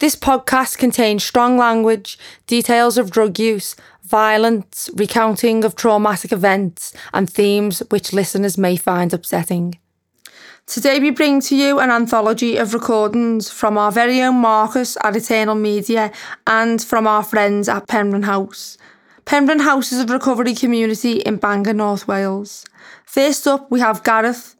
[0.00, 3.74] This podcast contains strong language, details of drug use,
[4.04, 9.76] violence, recounting of traumatic events, and themes which listeners may find upsetting.
[10.66, 15.16] Today, we bring to you an anthology of recordings from our very own Marcus at
[15.16, 16.12] Eternal Media
[16.46, 18.78] and from our friends at Penrhyn House.
[19.26, 22.64] Penrhyn House is a recovery community in Bangor, North Wales.
[23.04, 24.54] First up, we have Gareth,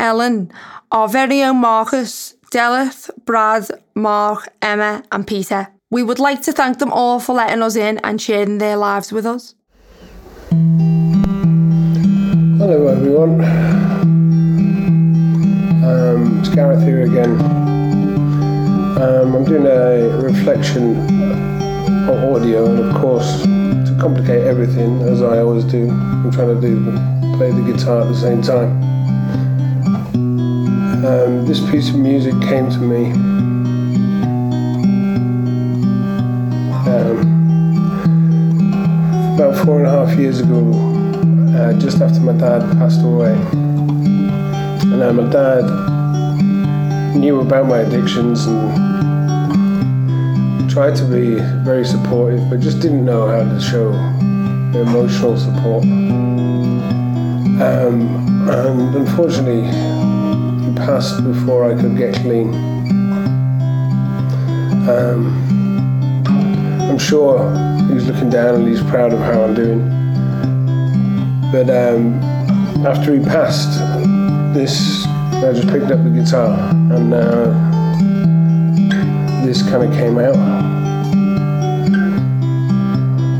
[0.00, 0.50] Ellen,
[0.90, 5.68] our very own Marcus, Delyth, Brad, Mark, Emma, and Peter.
[5.90, 9.12] We would like to thank them all for letting us in and sharing their lives
[9.12, 9.54] with us.
[12.58, 13.44] Hello, everyone.
[15.84, 17.38] Um, it's Gareth here again.
[18.98, 20.96] Um, I'm doing a reflection
[22.08, 26.66] on audio, and of course, to complicate everything, as I always do, I'm trying to
[26.66, 26.82] do
[27.36, 28.82] play the guitar at the same time.
[31.04, 33.12] Um, this piece of music came to me
[36.90, 37.18] um,
[39.36, 40.72] about four and a half years ago,
[41.56, 43.34] uh, just after my dad passed away.
[44.90, 45.64] And uh, my dad
[47.14, 48.74] knew about my addictions and
[50.68, 53.92] tried to be very supportive, but just didn't know how to show
[54.76, 55.84] emotional support.
[57.62, 59.87] Um, and unfortunately,
[60.78, 62.54] passed before I could get clean.
[64.88, 65.34] Um,
[66.80, 67.50] I'm sure
[67.92, 69.80] he's looking down and he's proud of how I'm doing.
[71.52, 72.14] But um,
[72.86, 73.78] after he passed,
[74.54, 75.06] this
[75.38, 77.44] I just picked up the guitar and uh,
[79.44, 80.36] this kind of came out.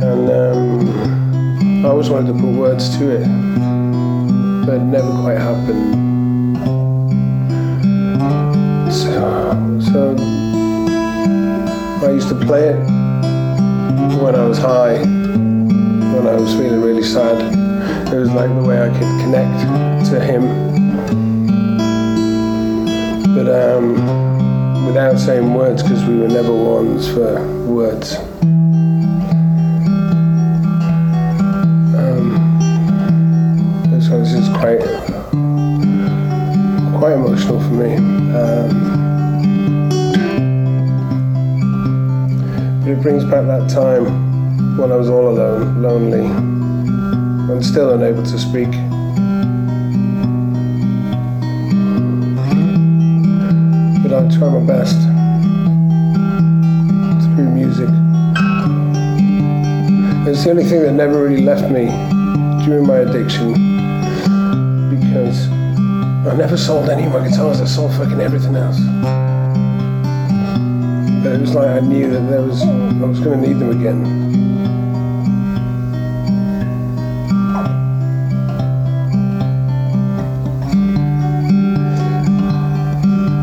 [0.02, 3.26] And um, I always wanted to put words to it,
[4.64, 6.07] but it never quite happened.
[9.98, 10.14] So
[12.06, 12.78] I used to play it
[14.22, 17.36] when I was high, when I was feeling really sad.
[18.14, 19.58] It was like the way I could connect
[20.10, 20.44] to him.
[23.34, 28.14] But um, without saying words, because we were never ones for words.
[31.98, 32.38] Um,
[34.00, 34.80] so this is quite,
[37.00, 37.96] quite emotional for me.
[37.96, 38.77] Um,
[42.90, 46.24] it brings back that time when I was all alone, lonely,
[47.52, 48.70] and still unable to speak.
[54.02, 54.96] But I try my best
[57.34, 57.90] through music.
[60.26, 61.86] It's the only thing that never really left me
[62.64, 63.52] during my addiction
[64.88, 65.48] because
[66.26, 69.27] I never sold any of my guitars, I sold fucking everything else.
[71.28, 74.02] It was like I knew that there was I was going to need them again.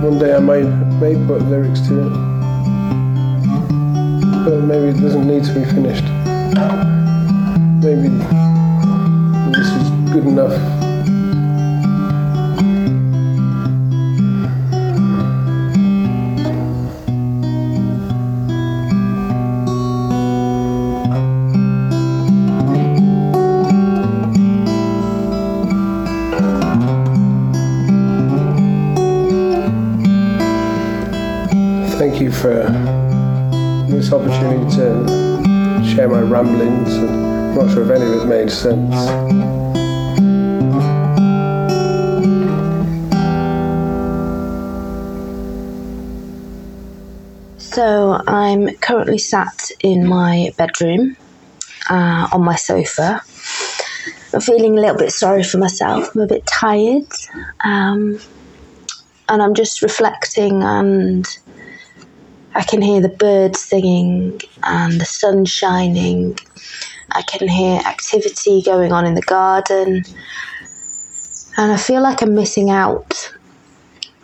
[0.02, 0.64] One day I may
[1.00, 2.14] may put lyrics to it,
[4.46, 6.06] but maybe it doesn't need to be finished.
[7.84, 8.10] Maybe
[9.52, 10.75] this is good enough.
[32.46, 32.70] For
[33.90, 36.94] this opportunity to share my ramblings.
[36.96, 38.96] I'm not sure if any of it made sense.
[47.58, 51.18] So I'm currently sat in my bedroom
[51.90, 53.22] uh, on my sofa.
[54.36, 56.16] I'm feeling a little bit sorry for myself.
[56.16, 57.08] I'm a bit tired.
[57.62, 58.20] Um,
[59.30, 61.28] and I'm just reflecting and
[62.56, 66.40] I can hear the birds singing and the sun shining.
[67.12, 70.04] I can hear activity going on in the garden.
[71.58, 73.34] And I feel like I'm missing out.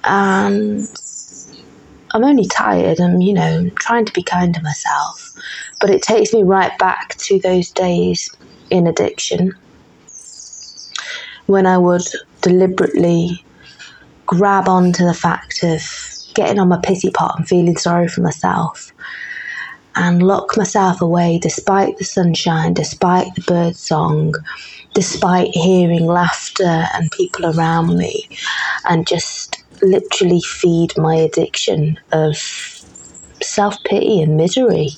[0.06, 0.88] And
[2.12, 3.02] I'm only tired.
[3.02, 5.34] I'm, you know, trying to be kind to myself.
[5.82, 8.34] But it takes me right back to those days
[8.70, 9.54] in addiction
[11.48, 12.08] when I would
[12.42, 13.44] deliberately
[14.26, 18.92] grab onto the fact of getting on my pity pot and feeling sorry for myself
[19.96, 24.34] and lock myself away despite the sunshine, despite the bird song,
[24.94, 28.30] despite hearing laughter and people around me,
[28.86, 32.38] and just literally feed my addiction of
[33.42, 34.90] self pity and misery.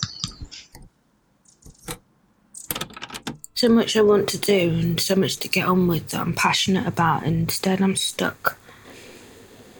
[3.55, 6.33] So much I want to do and so much to get on with that I'm
[6.33, 8.57] passionate about, and instead I'm stuck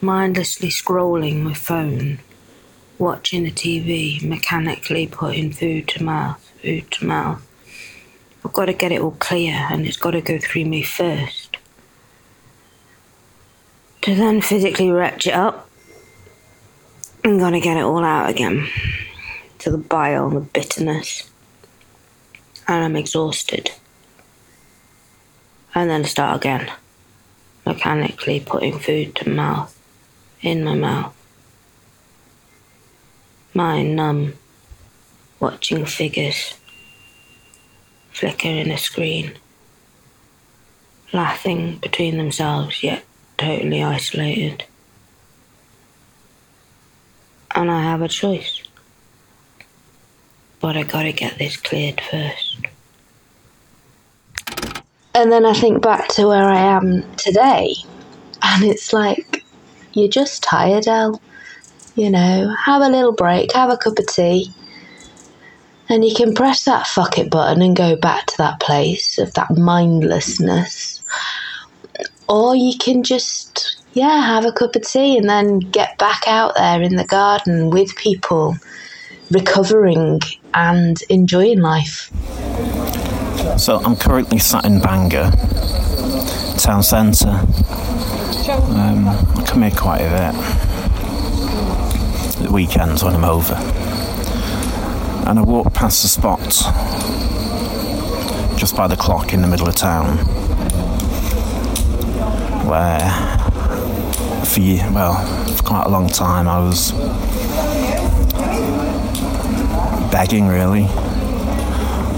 [0.03, 2.19] mindlessly scrolling my phone,
[2.99, 7.41] watching the TV, mechanically putting food to mouth, food to mouth.
[8.45, 11.57] I've got to get it all clear and it's got to go through me first.
[14.01, 15.69] To then physically retch it up,
[17.23, 18.67] I'm going to get it all out again.
[19.59, 21.31] To the bile, and the bitterness.
[22.67, 23.71] And I'm exhausted.
[25.73, 26.69] And then start again.
[27.65, 29.72] Mechanically putting food to mouth,
[30.43, 31.15] in my mouth.
[33.53, 34.33] Mind numb,
[35.39, 36.55] watching figures
[38.11, 39.33] flicker in a screen,
[41.11, 43.03] laughing between themselves yet
[43.37, 44.63] totally isolated.
[47.55, 48.61] And I have a choice.
[50.59, 52.57] But I gotta get this cleared first.
[55.15, 57.75] And then I think back to where I am today,
[58.41, 59.42] and it's like,
[59.93, 61.21] you're just tired, El.
[61.95, 64.51] You know, have a little break, have a cup of tea,
[65.89, 69.33] and you can press that fuck it button and go back to that place of
[69.35, 71.03] that mindlessness.
[72.27, 76.55] Or you can just, yeah, have a cup of tea and then get back out
[76.55, 78.55] there in the garden with people,
[79.29, 80.19] recovering
[80.53, 82.09] and enjoying life.
[83.57, 85.31] So I'm currently sat in Bangor,
[86.57, 87.45] town centre.
[89.53, 90.33] Come here quite a bit.
[92.43, 93.53] The weekends when I'm over.
[95.29, 96.39] And I walk past the spot
[98.57, 100.17] just by the clock in the middle of town
[102.67, 102.99] where
[104.43, 105.23] for you, well,
[105.55, 106.91] for quite a long time I was
[110.11, 110.87] begging really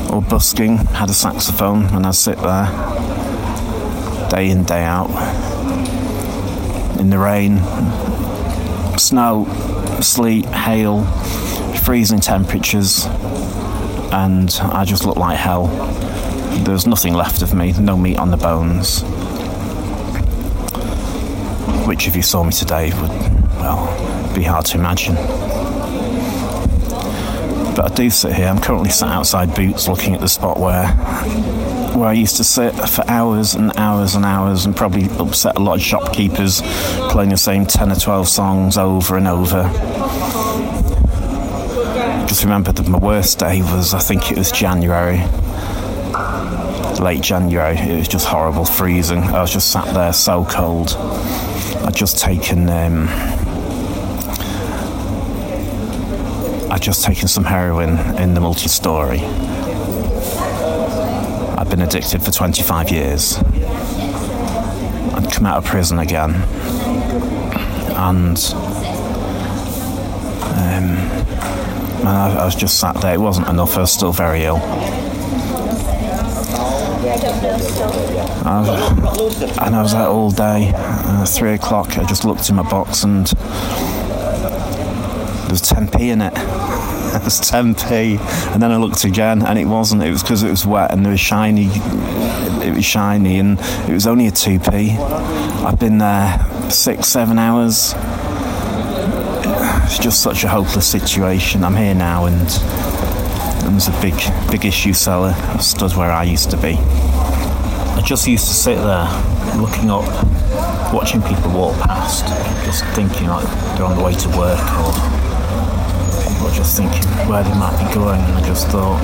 [0.10, 2.70] or busking, had a saxophone and I'd sit there
[4.30, 5.10] day in, day out
[7.06, 7.60] in the rain,
[8.98, 9.46] snow,
[10.02, 11.06] sleet, hail,
[11.84, 13.06] freezing temperatures,
[14.12, 15.68] and I just looked like hell.
[16.64, 19.04] There was nothing left of me, no meat on the bones.
[21.86, 23.12] Which, if you saw me today, would,
[23.60, 25.14] well, be hard to imagine.
[27.76, 30.88] But I do sit here, I'm currently sat outside Boots looking at the spot where
[31.96, 35.60] where I used to sit for hours and hours and hours and probably upset a
[35.60, 36.62] lot of shopkeepers
[37.10, 39.72] playing the same 10 or 12 songs over and over
[42.36, 45.20] just remember that my worst day was, I think it was January,
[47.00, 47.78] late January.
[47.78, 49.24] It was just horrible, freezing.
[49.24, 50.98] I was just sat there so cold.
[51.86, 53.08] I'd just taken, um,
[56.70, 59.20] I'd just taken some heroin in the multi-story.
[61.66, 63.38] I'd been addicted for 25 years.
[63.38, 66.36] I'd come out of prison again,
[67.96, 68.38] and
[70.54, 70.96] um,
[72.06, 73.16] I, I was just sat there.
[73.16, 73.78] It wasn't enough.
[73.78, 74.58] I was still very ill.
[78.46, 80.72] I, and I was out all day.
[80.76, 83.36] Uh, three o'clock, I just looked in my box and there
[85.50, 86.65] was 10p in it.
[87.16, 88.20] It was 10p.
[88.54, 90.04] And then I looked again and it wasn't.
[90.04, 91.70] It was because it was wet and there was shiny.
[92.66, 94.98] It was shiny and it was only a 2p.
[95.66, 97.94] I've been there six, seven hours
[99.86, 101.64] it's just such a hopeless situation.
[101.64, 102.48] I'm here now, and
[103.72, 104.16] there's a big,
[104.50, 105.34] big issue seller.
[105.60, 106.74] Stood where I used to be.
[106.74, 109.08] I just used to sit there,
[109.58, 110.04] looking up,
[110.92, 112.26] watching people walk past,
[112.66, 115.25] just thinking like they're on the way to work or, or
[116.56, 118.22] just thinking where they might be going.
[118.22, 119.02] And I just thought,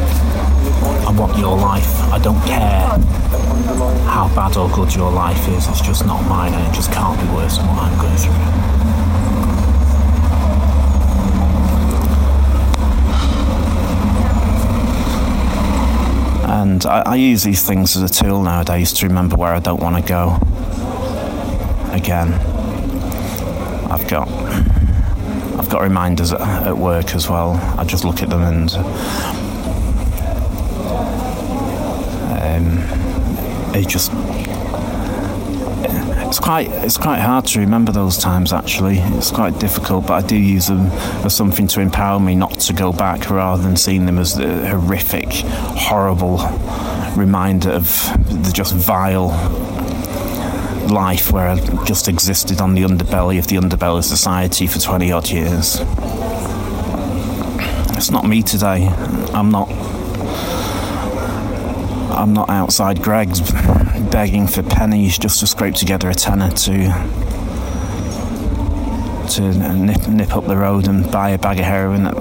[1.06, 2.00] I want your life.
[2.12, 2.88] I don't care
[4.08, 5.68] how bad or good your life is.
[5.68, 8.34] It's just not mine, and it just can't be worse than what I'm going through.
[16.52, 19.82] And I, I use these things as a tool nowadays to remember where I don't
[19.82, 20.38] want to go.
[21.92, 22.34] Again,
[23.92, 24.30] I've got
[25.72, 27.54] got reminders at, at work as well.
[27.80, 28.72] I just look at them and
[32.38, 34.12] um, it just
[36.28, 38.54] it's quite it's quite hard to remember those times.
[38.54, 40.88] Actually, it's quite difficult, but I do use them
[41.26, 44.68] as something to empower me not to go back, rather than seeing them as the
[44.68, 46.38] horrific, horrible
[47.18, 47.86] reminder of
[48.44, 49.30] the just vile
[50.90, 55.30] life where I just existed on the underbelly of the underbelly society for 20 odd
[55.30, 55.78] years.
[57.98, 58.88] it's not me today.
[59.34, 59.70] I'm not.
[62.12, 63.40] I'm not outside Greggs
[64.12, 66.88] begging for pennies just to scrape together a tenner to
[69.30, 72.16] to nip, nip up the road and buy a bag of heroin that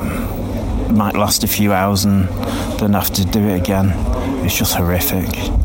[0.93, 2.29] might last a few hours and
[2.79, 3.93] then have to do it again.
[4.45, 5.60] It's just horrific.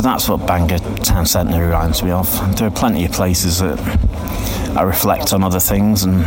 [0.00, 2.56] But that's what Bangor Town Centre reminds me of.
[2.56, 3.78] There are plenty of places that
[4.74, 6.24] I reflect on other things and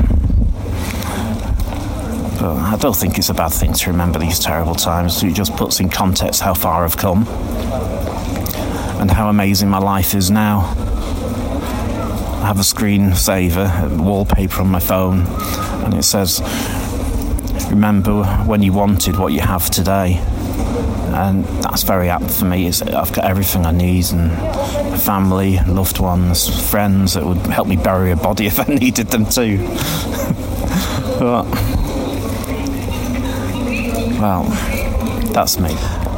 [2.37, 5.23] but I don't think it's a bad thing to remember these terrible times.
[5.23, 7.27] It just puts in context how far I've come
[9.01, 10.59] and how amazing my life is now.
[12.43, 15.25] I have a screensaver, wallpaper on my phone,
[15.83, 16.41] and it says,
[17.71, 20.23] Remember when you wanted what you have today.
[21.15, 22.67] And that's very apt for me.
[22.67, 24.31] It's, I've got everything I need and
[24.99, 29.25] family, loved ones, friends that would help me bury a body if I needed them
[29.25, 29.57] to.
[31.19, 31.45] but,
[34.19, 34.43] well,
[35.33, 35.75] that's me.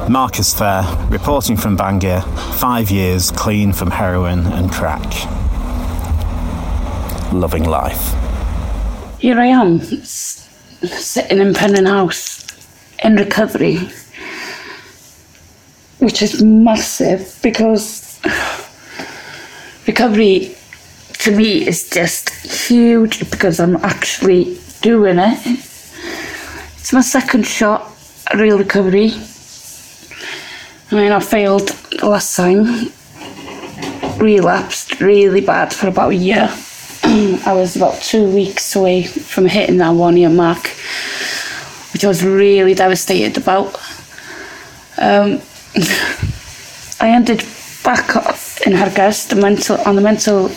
[0.09, 2.21] Marcus Fair, reporting from Bangor,
[2.53, 5.11] five years clean from heroin and crack
[7.35, 8.13] loving life.
[9.19, 12.45] Here I am, sitting in Penrhyn House
[13.03, 13.77] in recovery,
[16.05, 18.19] which is massive because
[19.88, 20.55] recovery
[21.13, 22.29] to me is just
[22.69, 25.39] huge because I'm actually doing it.
[26.77, 27.91] It's my second shot
[28.27, 29.13] at real recovery.
[30.91, 32.91] I mean, I failed last time,
[34.19, 36.53] relapsed really bad for about a year.
[37.03, 40.67] I was about two weeks away from hitting that one year mark,
[41.93, 43.75] which I was really devastated about.
[45.00, 45.41] Um,
[47.00, 47.44] I ended
[47.84, 48.15] back
[48.65, 50.50] in Hergest, the mental on the mental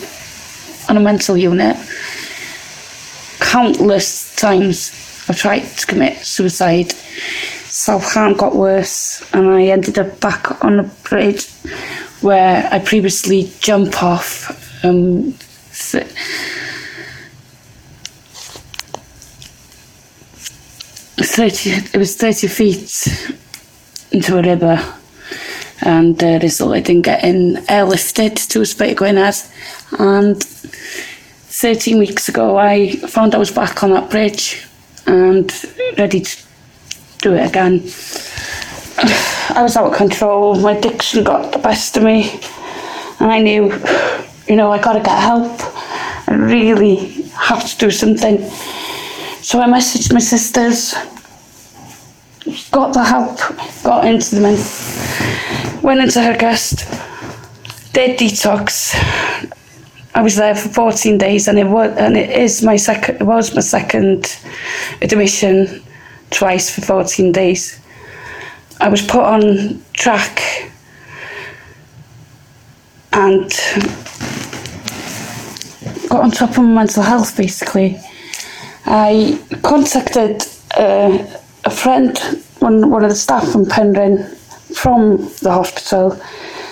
[0.87, 1.77] on a mental unit.
[3.39, 4.91] Countless times
[5.27, 6.91] I tried to commit suicide.
[6.91, 11.47] Self harm got worse, and I ended up back on a bridge
[12.21, 14.83] where I previously jumped off.
[14.83, 15.33] Um,
[15.71, 16.07] th-
[21.21, 21.69] thirty.
[21.71, 23.35] It was thirty feet
[24.11, 24.81] into a river,
[25.81, 29.99] and uh, resulted in getting airlifted to Ysbyty Gwynedd.
[29.99, 34.65] And thirteen weeks ago, I found I was back on that bridge
[35.05, 35.51] and
[35.97, 36.43] ready to
[37.21, 37.81] do it again.
[39.51, 40.59] I was out of control.
[40.59, 42.39] My addiction got the best of me,
[43.19, 43.73] and I knew,
[44.47, 45.59] you know, I got to get help.
[46.27, 48.47] I really have to do something.
[49.41, 50.93] So I messaged my sisters,
[52.71, 53.37] got the help,
[53.83, 54.57] got into the men,
[55.81, 56.83] went into Hergest,
[57.93, 58.93] did detox.
[60.15, 63.15] I was there for 14 days, and it was, and it is my second.
[63.21, 64.37] It was my second
[65.01, 65.83] admission,
[66.29, 67.79] twice for 14 days.
[68.79, 70.71] I was put on track,
[73.13, 73.49] and
[76.09, 77.99] got on top of my mental health basically.
[78.85, 80.43] I contacted
[80.75, 81.38] uh,
[81.69, 82.17] a friend,
[82.59, 84.27] one, one of the staff from Penrhyn,
[84.75, 86.19] from the hospital,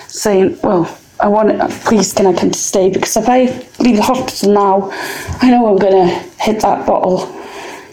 [0.08, 2.90] saying, Well, I want it, please can I come to stay?
[2.90, 3.42] Because if I
[3.78, 4.90] leave the hospital now,
[5.40, 7.18] I know I'm going to hit that bottle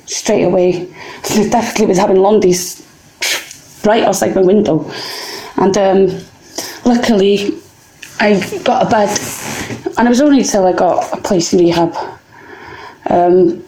[0.06, 0.94] straight away.
[1.24, 2.82] So definitely was having Londies
[3.86, 4.92] right outside my window.
[5.58, 6.22] And um,
[6.86, 7.60] luckily,
[8.20, 9.10] I got a bed,
[9.98, 11.96] and it was only until I got a place in rehab.
[13.10, 13.65] Um,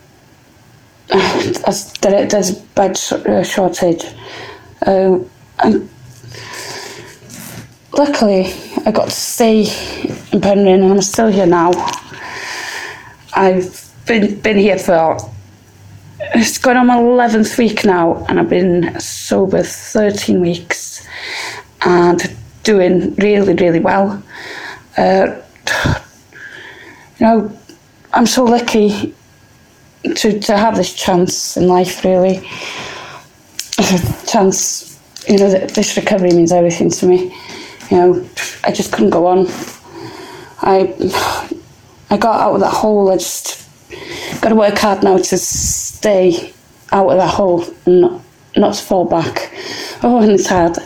[1.10, 4.04] as there, there's bed uh, shortage.
[4.86, 5.90] Um, and
[7.98, 8.54] luckily,
[8.86, 9.62] I got to stay
[10.32, 11.72] in Penryn and I'm still here now.
[13.34, 15.18] I've been, been here for,
[16.20, 21.08] it's going on my 11th week now and I've been sober 13 weeks
[21.82, 24.22] and doing really, really well.
[24.98, 25.42] Uh,
[27.20, 27.58] you know,
[28.14, 29.14] I'm so lucky
[30.16, 32.48] to, to have this chance in life, really.
[34.28, 37.36] chance, you know, this recovery means everything to me.
[37.92, 38.30] You know,
[38.64, 39.48] I just couldn't go on.
[40.62, 40.94] I,
[42.10, 43.12] I got out of that hole.
[43.12, 43.68] I just
[44.42, 46.54] got to work hard now to stay
[46.92, 48.22] out of that hole and not,
[48.56, 49.52] not to fall back.
[50.04, 50.78] Oh, and it's hard.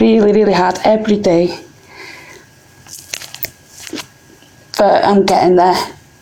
[0.00, 1.58] Really, really hard every day.
[4.76, 5.76] But I'm getting there,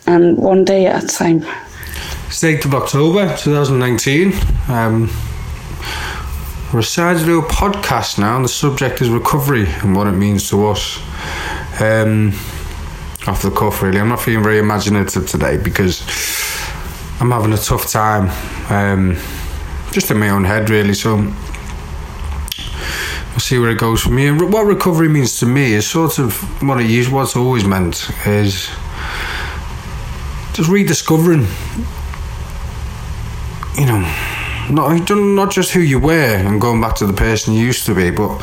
[0.05, 1.45] and one day at a time.
[2.33, 4.33] It's the 8th of October 2019.
[4.67, 5.07] Um,
[6.73, 10.13] we're decided to do a podcast now, and the subject is recovery and what it
[10.13, 10.97] means to us.
[11.79, 12.29] Um,
[13.27, 13.99] off the cuff, really.
[13.99, 16.01] I'm not feeling very imaginative today because
[17.19, 18.31] I'm having a tough time,
[18.71, 19.15] um,
[19.91, 20.95] just in my own head, really.
[20.95, 21.31] So we'll
[23.41, 24.25] see where it goes for me.
[24.25, 28.09] And what recovery means to me is sort of what it is, what's always meant
[28.25, 28.71] is
[30.53, 31.45] just rediscovering,
[33.77, 33.99] you know,
[34.69, 37.95] not not just who you were and going back to the person you used to
[37.95, 38.37] be, but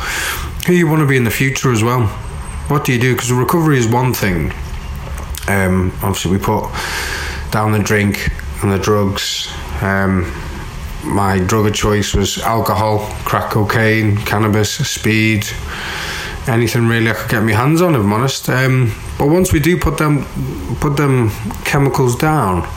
[0.67, 2.07] who you want to be in the future as well.
[2.67, 3.13] What do you do?
[3.13, 4.51] Because recovery is one thing.
[5.47, 6.69] Um, obviously, we put
[7.51, 8.29] down the drink
[8.61, 9.51] and the drugs.
[9.81, 10.31] Um,
[11.03, 15.47] my drug of choice was alcohol, crack cocaine, cannabis, speed,
[16.47, 18.49] anything really I could get my hands on, if I'm honest.
[18.49, 20.25] Um, but once we do put them
[20.79, 21.31] put them
[21.65, 22.67] chemicals down,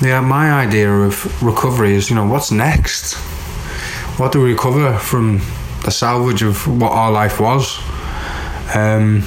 [0.00, 3.14] yeah, my idea of recovery is, you know, what's next?
[4.18, 5.40] What do we recover from
[5.84, 7.78] the salvage of what our life was?
[8.74, 9.22] Um,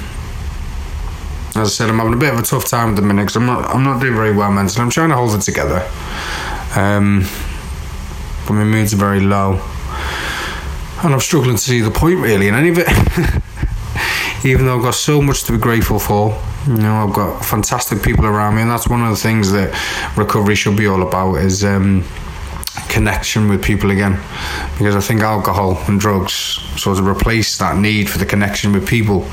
[1.55, 3.35] as I said, I'm having a bit of a tough time at the minute because
[3.35, 4.81] I'm not, I'm not doing very well mentally.
[4.81, 5.87] I'm trying to hold it together.
[6.75, 7.27] Um,
[8.47, 9.61] but my moods are very low.
[11.03, 12.87] And I'm struggling to see the point really in any of it.
[14.45, 16.31] Even though I've got so much to be grateful for.
[16.67, 19.73] You know, I've got fantastic people around me, and that's one of the things that
[20.17, 22.05] recovery should be all about is um,
[22.87, 24.17] connection with people again.
[24.77, 28.87] Because I think alcohol and drugs sort of replace that need for the connection with
[28.87, 29.27] people.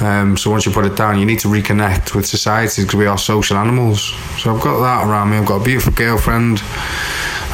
[0.00, 3.06] Um, so once you put it down, you need to reconnect with society because we
[3.06, 4.12] are social animals.
[4.38, 5.36] So I've got that around me.
[5.36, 6.60] I've got a beautiful girlfriend.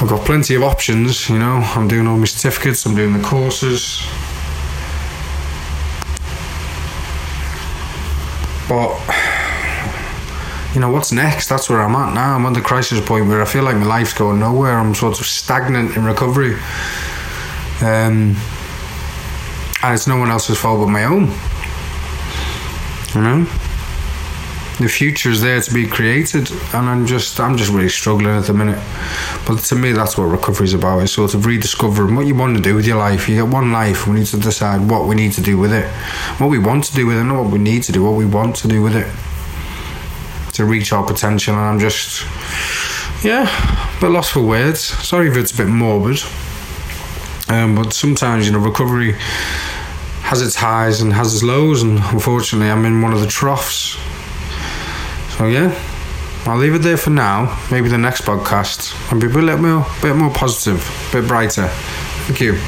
[0.01, 1.29] I've got plenty of options.
[1.29, 2.87] You know, I'm doing all my certificates.
[2.87, 4.03] I'm doing the courses.
[8.69, 8.99] But
[10.75, 11.49] you know what's next?
[11.49, 12.35] That's where I'm at now.
[12.35, 14.79] I'm at the crisis point where I feel like my life's going nowhere.
[14.79, 16.55] I'm sort of stagnant in recovery.
[17.83, 18.37] Um,
[19.83, 21.31] and it's no one else's fault but my own.
[23.15, 23.47] You know,
[24.79, 28.45] the future is there to be created, and I'm just I'm just really struggling at
[28.45, 28.83] the minute.
[29.47, 31.01] But to me, that's what recovery is about.
[31.01, 33.29] It's sort of rediscovering what you want to do with your life.
[33.29, 34.07] You get one life.
[34.07, 35.89] We need to decide what we need to do with it,
[36.41, 38.27] what we want to do with it, not what we need to do, what we
[38.27, 39.11] want to do with it
[40.55, 41.55] to reach our potential.
[41.55, 42.25] And I'm just
[43.25, 43.49] yeah,
[43.97, 44.81] a bit lost for words.
[44.81, 46.21] Sorry if it's a bit morbid.
[47.49, 49.15] Um, but sometimes, you know, recovery
[50.23, 53.97] has its highs and has its lows, and unfortunately, I'm in one of the troughs.
[55.45, 55.79] So, yeah,
[56.47, 57.61] I'll leave it there for now.
[57.71, 60.81] Maybe the next podcast I'll be a bit more, bit more positive,
[61.11, 61.69] a bit brighter.
[61.69, 62.59] Thank you.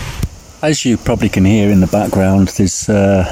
[0.60, 3.24] As you probably can hear in the background, there's uh,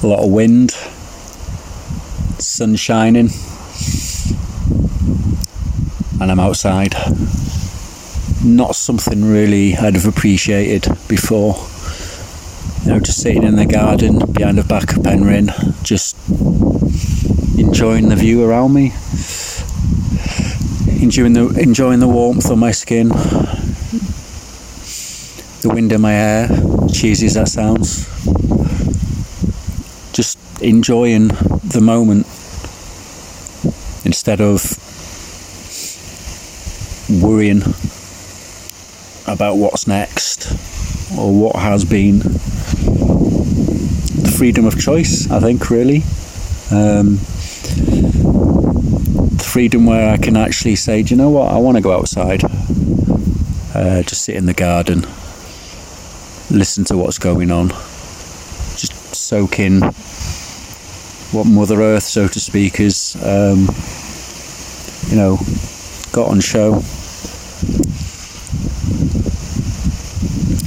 [0.00, 0.70] a lot of wind,
[2.40, 3.30] sun shining,
[6.20, 6.94] and I'm outside
[8.44, 11.56] not something really I'd have appreciated before.
[12.88, 15.48] Just sitting in the garden behind the back of Penrhyn,
[15.82, 16.16] just
[17.58, 18.92] enjoying the view around me,
[21.00, 23.08] enjoying the enjoying the warmth on my skin,
[25.60, 26.48] the wind in my hair,
[26.92, 28.06] cheesy as that sounds.
[30.12, 32.26] Just enjoying the moment
[34.04, 34.76] instead of
[37.22, 37.62] worrying
[39.26, 40.52] about what's next
[41.16, 42.20] or what has been.
[44.38, 46.04] Freedom of choice, I think, really.
[46.70, 47.18] Um,
[49.38, 52.44] freedom where I can actually say, do you know what, I want to go outside,
[53.74, 55.00] uh, just sit in the garden,
[56.56, 57.70] listen to what's going on,
[58.78, 59.80] just soak in
[61.32, 63.68] what Mother Earth, so to speak, is, um,
[65.08, 65.38] you know,
[66.12, 66.80] got on show.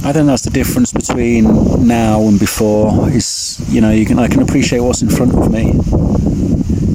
[0.04, 1.44] I think that's the difference between
[1.86, 3.08] now and before.
[3.08, 5.72] Is you know you can I can appreciate what's in front of me,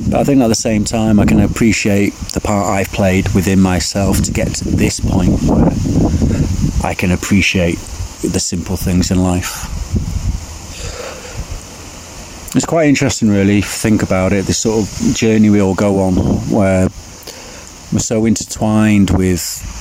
[0.10, 3.60] but I think at the same time I can appreciate the part I've played within
[3.60, 5.70] myself to get to this point where
[6.84, 7.78] I can appreciate
[8.22, 9.74] the simple things in life.
[12.56, 14.46] It's quite interesting, really, if you think about it.
[14.46, 16.16] This sort of journey we all go on,
[16.50, 16.90] where
[17.92, 19.77] we're so intertwined with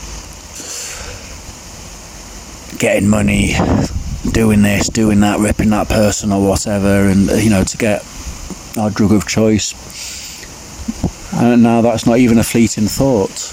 [2.78, 3.54] getting money,
[4.32, 8.04] doing this, doing that, ripping that person or whatever, and uh, you know, to get
[8.76, 9.74] our drug of choice.
[11.34, 13.52] And now that's not even a fleeting thought.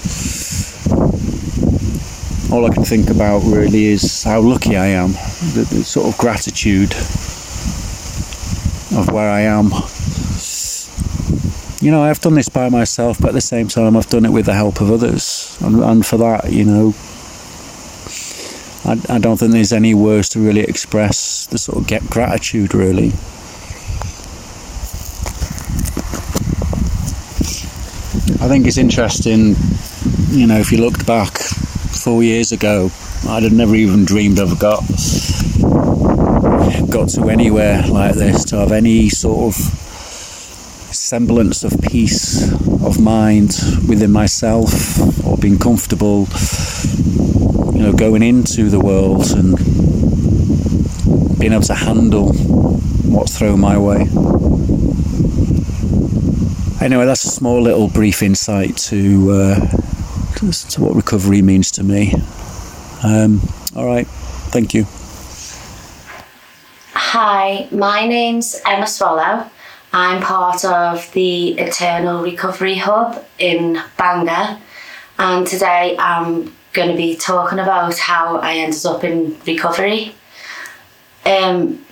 [2.52, 5.12] All I can think about really is how lucky I am,
[5.54, 6.92] the, the sort of gratitude
[8.96, 9.72] of where I am.
[11.80, 14.30] You know, I've done this by myself, but at the same time, I've done it
[14.30, 16.94] with the help of others, and, and for that, you know,
[18.86, 22.74] I, I don't think there's any words to really express the sort of get gratitude
[22.74, 23.08] really.
[28.42, 29.56] I think it's interesting,
[30.28, 32.90] you know, if you looked back four years ago,
[33.26, 34.80] I'd have never even dreamed of got
[36.90, 39.54] got to anywhere like this to have any sort of
[40.94, 42.52] semblance of peace
[42.84, 46.26] of mind within myself or being comfortable
[47.84, 49.58] know going into the world and
[51.38, 52.32] being able to handle
[53.12, 54.00] what's thrown my way.
[56.80, 59.60] Anyway that's a small little brief insight to uh,
[60.70, 62.14] to what recovery means to me.
[63.02, 63.42] Um,
[63.76, 64.06] all right
[64.54, 64.86] thank you.
[66.94, 69.50] Hi, my name's Emma Swallow.
[69.92, 74.58] I'm part of the Eternal Recovery Hub in Bangor,
[75.18, 80.14] and today I'm going to be talking about how I ended up in recovery.
[81.24, 81.84] Um,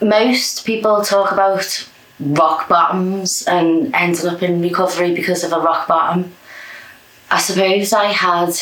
[0.00, 1.88] most people talk about
[2.20, 6.32] rock bottoms and ended up in recovery because of a rock bottom.
[7.30, 8.52] I suppose I had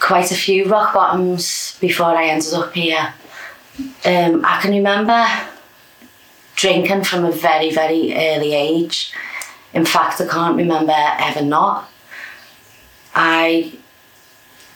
[0.00, 3.14] quite a few rock bottoms before I ended up here.
[4.04, 5.26] Um, I can remember
[6.54, 9.12] drinking from a very, very early age.
[9.72, 11.90] In fact, I can't remember ever not.
[13.14, 13.72] I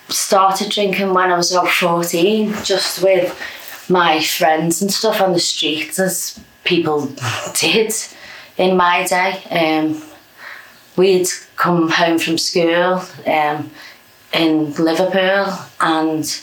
[0.09, 3.39] started drinking when I was about 14, just with
[3.89, 7.11] my friends and stuff on the streets, as people
[7.61, 7.93] did
[8.57, 9.43] in my day.
[9.51, 10.03] Um,
[10.97, 13.71] we'd come home from school um,
[14.33, 16.41] in Liverpool and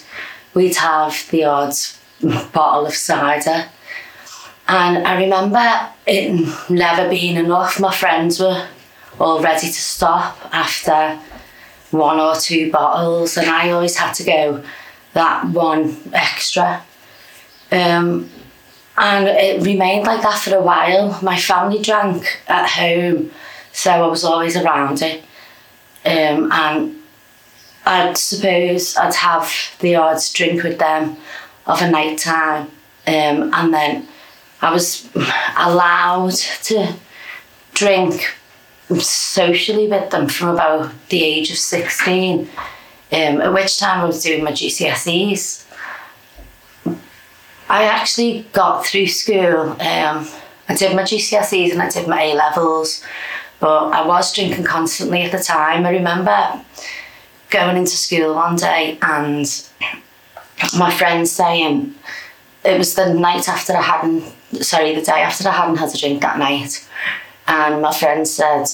[0.54, 1.74] we'd have the odd
[2.54, 3.66] bottle of cider.
[4.68, 7.80] And I remember it never being enough.
[7.80, 8.68] My friends were
[9.20, 11.20] all ready to stop after
[11.96, 14.64] one or two bottles, and I always had to go
[15.14, 16.84] that one extra.
[17.72, 18.30] Um,
[18.98, 21.20] and it remained like that for a while.
[21.22, 23.32] My family drank at home,
[23.74, 25.24] so I was always around it.
[26.06, 26.96] Um, and
[27.86, 31.18] I'd suppose I'd have the odd drink with them
[31.66, 32.68] of a night time.
[33.08, 34.08] Um, and then
[34.62, 35.10] I was
[35.58, 36.94] allowed to
[37.74, 38.34] drink
[39.00, 42.48] socially with them from about the age of 16, um,
[43.12, 45.66] at which time I was doing my GCSEs.
[47.68, 49.72] I actually got through school.
[49.82, 50.28] Um,
[50.70, 53.04] I did my GCSEs and I did my A levels,
[53.60, 55.86] but I was drinking constantly at the time.
[55.86, 56.64] I remember
[57.50, 59.46] going into school one day and
[60.78, 61.96] my friend saying
[62.64, 64.24] it was the night after I hadn't,
[64.64, 66.88] sorry, the day after I hadn't had a drink that night.
[67.48, 68.66] And my friend said,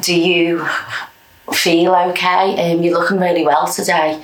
[0.00, 0.66] Do you
[1.52, 2.72] feel okay?
[2.72, 4.22] Um, you're looking really well today.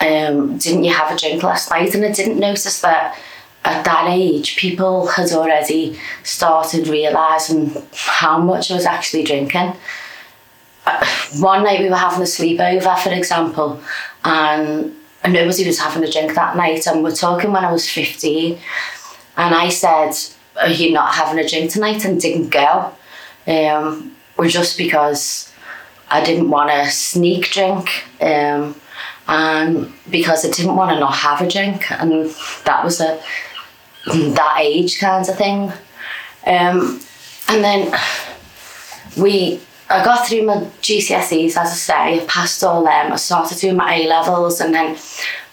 [0.00, 1.94] Um, didn't you have a drink last night?
[1.94, 3.18] And I didn't notice that
[3.64, 9.74] at that age, people had already started realising how much I was actually drinking.
[10.86, 11.06] Uh,
[11.38, 13.80] one night we were having a sleepover, for example,
[14.24, 14.94] and
[15.28, 16.86] nobody was having a drink that night.
[16.86, 18.58] And we're talking when I was 15.
[19.36, 20.12] And I said,
[20.60, 22.04] Are you not having a drink tonight?
[22.04, 22.92] And didn't go.
[23.46, 25.52] Um, was just because
[26.10, 28.04] I didn't want to sneak drink.
[28.20, 28.74] Um,
[29.28, 31.90] and because I didn't want to not have a drink.
[31.90, 32.30] And
[32.64, 33.22] that was a
[34.06, 35.72] that age kind of thing.
[36.46, 37.00] Um,
[37.48, 37.94] and then
[39.16, 43.12] we I got through my GCSEs, as I say, I passed all them.
[43.12, 44.96] I started doing my A levels, and then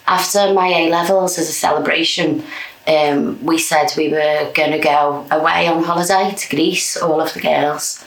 [0.05, 2.43] after my A levels, as a celebration,
[2.87, 7.33] um, we said we were going to go away on holiday to Greece, all of
[7.33, 8.03] the girls.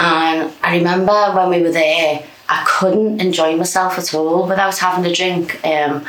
[0.00, 5.10] And I remember when we were there, I couldn't enjoy myself at all without having
[5.10, 5.64] a drink.
[5.64, 6.04] Um,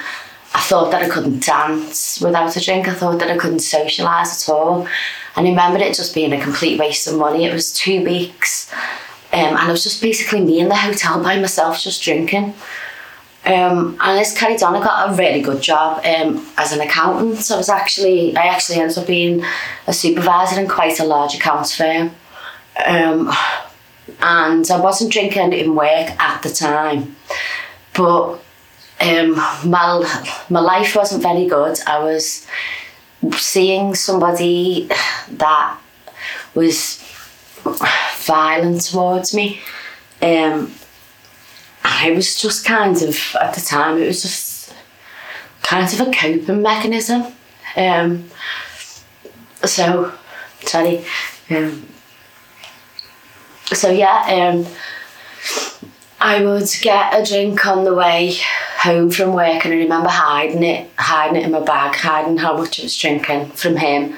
[0.54, 2.88] I thought that I couldn't dance without a drink.
[2.88, 4.88] I thought that I couldn't socialise at all.
[5.36, 7.46] And I remember it just being a complete waste of money.
[7.46, 8.72] It was two weeks
[9.32, 12.56] um, and it was just basically me in the hotel by myself, just drinking.
[13.46, 14.76] Um, and this carried on.
[14.76, 17.50] I got a really good job um, as an accountant.
[17.50, 19.44] I was actually, I actually ended up being
[19.88, 22.12] a supervisor in quite a large accounts firm.
[22.86, 23.32] Um,
[24.22, 27.16] and I wasn't drinking in work at the time,
[27.94, 28.40] but
[29.02, 31.80] um, my my life wasn't very good.
[31.88, 32.46] I was
[33.34, 34.90] seeing somebody
[35.32, 35.80] that
[36.56, 37.04] was
[38.18, 39.62] violent towards me.
[40.22, 40.74] Um,
[41.84, 44.74] I was just kind of, at the time, it was just
[45.64, 47.34] kind of a coping mechanism.
[47.76, 48.26] Um,
[49.64, 50.14] so,
[50.62, 51.06] sorry.
[51.50, 51.88] Um,
[53.66, 54.66] so, yeah, um,
[56.20, 58.36] I would get a drink on the way
[58.80, 62.58] home from work, and I remember hiding it, hiding it in my bag, hiding how
[62.58, 64.16] much I was drinking from him.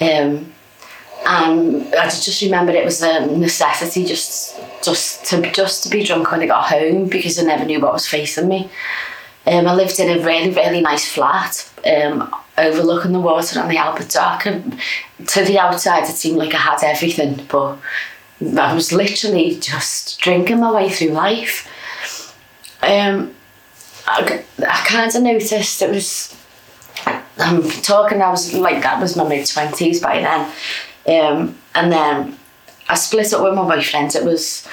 [0.00, 0.52] Um,
[1.24, 6.30] and I just remembered it was a necessity just just to just to be drunk
[6.30, 8.70] when I got home because I never knew what was facing me.
[9.46, 13.76] Um, I lived in a really really nice flat um, overlooking the water on the
[13.76, 14.78] Albert Dock, and
[15.26, 17.78] to the outside it seemed like I had everything, but
[18.58, 21.72] I was literally just drinking my way through life.
[22.82, 23.34] Um,
[24.06, 26.32] I, I kind of noticed it was.
[27.38, 28.22] I'm talking.
[28.22, 30.50] I was like that was my mid twenties by then,
[31.08, 32.38] um, and then
[32.88, 34.14] I split up with my boyfriend.
[34.14, 34.66] It was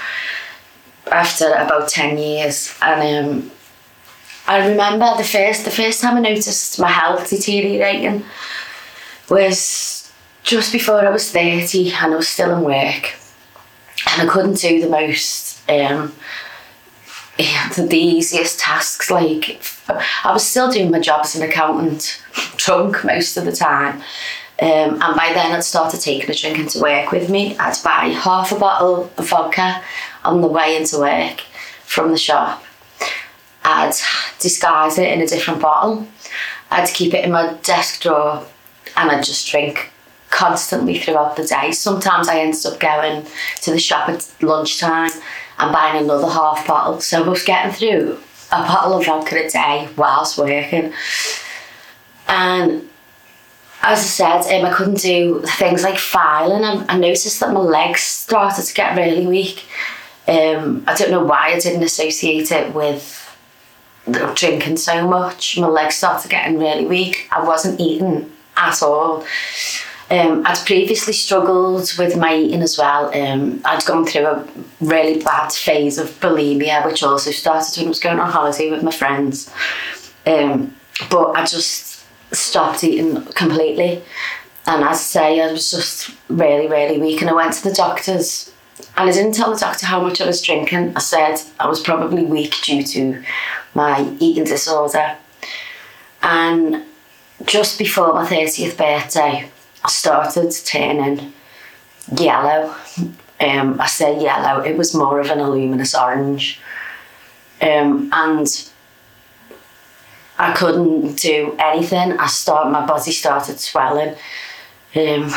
[1.12, 3.52] after about ten years, and um,
[4.48, 8.24] I remember the first the first time I noticed my health deteriorating
[9.30, 10.12] was
[10.44, 13.14] just before I was thirty, and I was still in work,
[14.12, 15.70] and I couldn't do the most.
[15.70, 16.14] Um,
[17.78, 19.10] the easiest tasks.
[19.10, 22.22] Like, I was still doing my job as an accountant,
[22.58, 24.04] drunk most of the time.
[24.64, 27.58] Um, and by then, I'd started taking a drink into work with me.
[27.58, 29.84] I'd buy half a bottle of vodka
[30.24, 31.42] on the way into work
[31.84, 32.64] from the shop.
[33.66, 33.92] I'd
[34.40, 36.08] disguise it in a different bottle.
[36.72, 38.46] I'd keep it in my desk drawer
[38.96, 39.92] and I'd just drink
[40.30, 41.74] constantly throughout the day.
[41.74, 43.26] Sometimes I ended up going
[43.64, 45.12] to the shop at lunchtime
[45.60, 47.02] and buying another half bottle.
[47.02, 48.18] So I was getting through
[48.50, 50.94] a bottle of vodka a day whilst working.
[52.30, 52.88] And
[53.84, 56.64] as I said, um, I couldn't do things like filing.
[56.64, 59.66] I, I noticed that my legs started to get really weak.
[60.26, 63.20] Um, I don't know why I didn't associate it with
[64.36, 65.58] drinking so much.
[65.58, 67.28] My legs started getting really weak.
[67.32, 69.26] I wasn't eating at all.
[70.10, 73.14] Um, I'd previously struggled with my eating as well.
[73.14, 74.48] Um, I'd gone through a
[74.80, 78.84] really bad phase of bulimia, which also started when I was going on holiday with
[78.84, 79.52] my friends.
[80.26, 80.76] Um,
[81.10, 81.93] but I just
[82.34, 84.02] stopped eating completely.
[84.66, 87.22] And as I say, I was just really, really weak.
[87.22, 88.54] And I went to the doctors
[88.98, 90.94] and I didn't tell the doctor how much I was drinking.
[90.96, 93.24] I said I was probably weak due to
[93.74, 95.18] my eating disorder.
[96.22, 96.84] And
[97.46, 99.50] just before my 30th birthday,
[99.84, 101.34] I started turning
[102.18, 102.76] yellow.
[103.40, 106.62] Um, I say yellow, it was more of an luminous orange.
[107.62, 108.48] Um, and
[110.38, 112.14] I couldn't do anything.
[112.14, 114.16] I start, my body started swelling.
[114.96, 115.34] Um,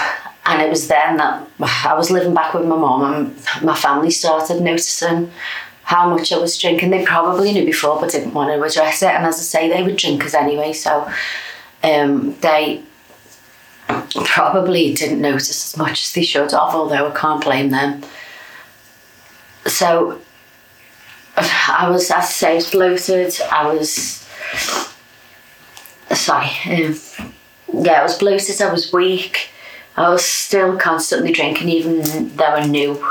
[0.46, 4.10] and it was then that I was living back with my mum and my family
[4.10, 5.30] started noticing
[5.82, 6.90] how much I was drinking.
[6.90, 9.10] They probably knew before but didn't want to address it.
[9.10, 11.10] And as I say, they were drinkers anyway, so
[11.82, 12.82] um, they
[13.86, 18.02] probably didn't notice as much as they should have, although I can't blame them.
[19.66, 20.20] So
[21.36, 23.40] I was, as I say, bloated.
[23.50, 24.25] I was
[26.14, 26.50] sorry.
[26.66, 26.98] Um,
[27.72, 28.60] yeah, I was bloated.
[28.60, 29.50] I was weak.
[29.96, 33.02] I was still constantly drinking, even though I knew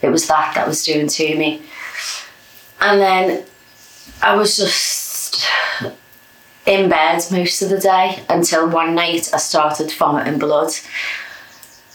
[0.00, 1.62] it was that that was doing to me.
[2.80, 3.44] And then
[4.22, 5.46] I was just
[6.66, 10.72] in bed most of the day until one night I started vomiting blood.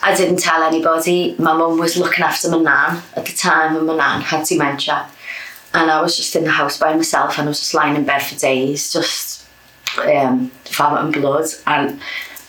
[0.01, 1.35] I didn't tell anybody.
[1.39, 5.09] My mum was looking after my nan at the time, and my nan had dementia.
[5.73, 8.05] And I was just in the house by myself, and I was just lying in
[8.05, 9.47] bed for days, just
[9.99, 11.45] um, vomiting blood.
[11.67, 11.99] And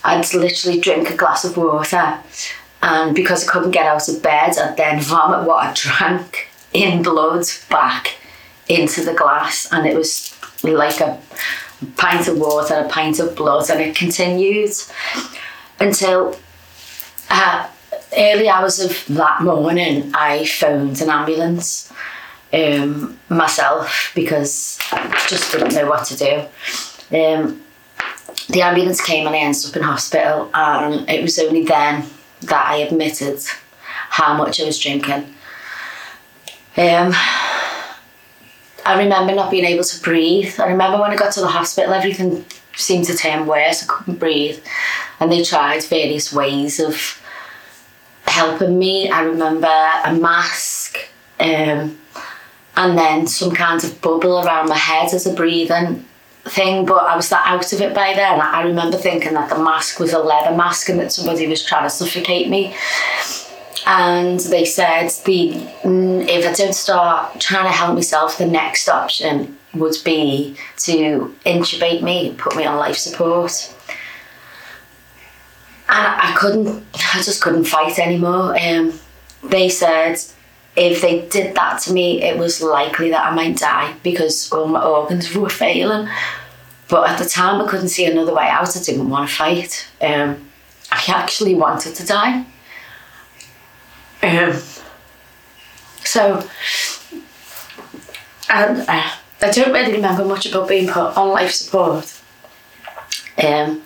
[0.03, 2.17] I'd literally drink a glass of water,
[2.81, 7.03] and because I couldn't get out of bed, I'd then vomit what I drank in
[7.03, 8.15] blood back
[8.67, 11.19] into the glass, and it was like a
[11.97, 14.71] pint of water, a pint of blood, and it continued
[15.79, 16.37] until
[17.29, 17.67] uh,
[18.17, 20.11] early hours of that morning.
[20.13, 21.91] I phoned an ambulance
[22.53, 27.17] um, myself because I just didn't know what to do.
[27.17, 27.61] Um,
[28.49, 32.05] the ambulance came and I ended up in hospital, and it was only then
[32.41, 33.39] that I admitted
[34.09, 35.33] how much I was drinking.
[36.77, 37.13] Um,
[38.85, 40.59] I remember not being able to breathe.
[40.59, 43.83] I remember when I got to the hospital, everything seemed to turn worse.
[43.83, 44.59] I couldn't breathe.
[45.19, 47.21] And they tried various ways of
[48.25, 49.09] helping me.
[49.09, 50.97] I remember a mask
[51.39, 51.97] um,
[52.81, 56.03] and then some kind of bubble around my head as a breathing
[56.45, 58.41] thing, but I was that out of it by then.
[58.41, 61.83] I remember thinking that the mask was a leather mask and that somebody was trying
[61.83, 62.75] to suffocate me
[63.85, 65.51] and they said the
[65.83, 71.35] mm, if I don't start trying to help myself, the next option would be to
[71.45, 73.73] intubate me, put me on life support.
[75.87, 78.57] And I couldn't, I just couldn't fight anymore.
[78.59, 78.93] Um,
[79.43, 80.17] they said
[80.75, 84.67] if they did that to me, it was likely that I might die because all
[84.67, 86.07] my organs were failing.
[86.87, 88.75] But at the time, I couldn't see another way out.
[88.75, 89.87] I didn't want to fight.
[90.01, 90.49] Um,
[90.91, 92.45] I actually wanted to die.
[94.23, 94.53] Um,
[96.03, 96.45] so,
[98.49, 102.19] and uh, I don't really remember much about being put on life support.
[103.41, 103.81] Um,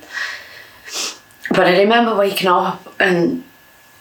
[1.52, 3.43] but I remember waking up and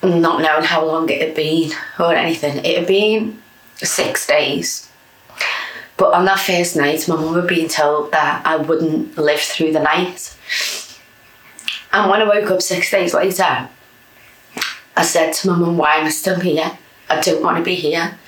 [0.05, 2.65] not knowing how long it had been or anything.
[2.65, 3.43] It had been
[3.77, 4.91] six days.
[5.97, 9.73] But on that first night, my mum had been told that I wouldn't live through
[9.73, 10.37] the night.
[11.93, 13.69] And when I woke up six days later,
[14.97, 16.77] I said to my mum, Why am I still here?
[17.09, 18.19] I don't want to be here.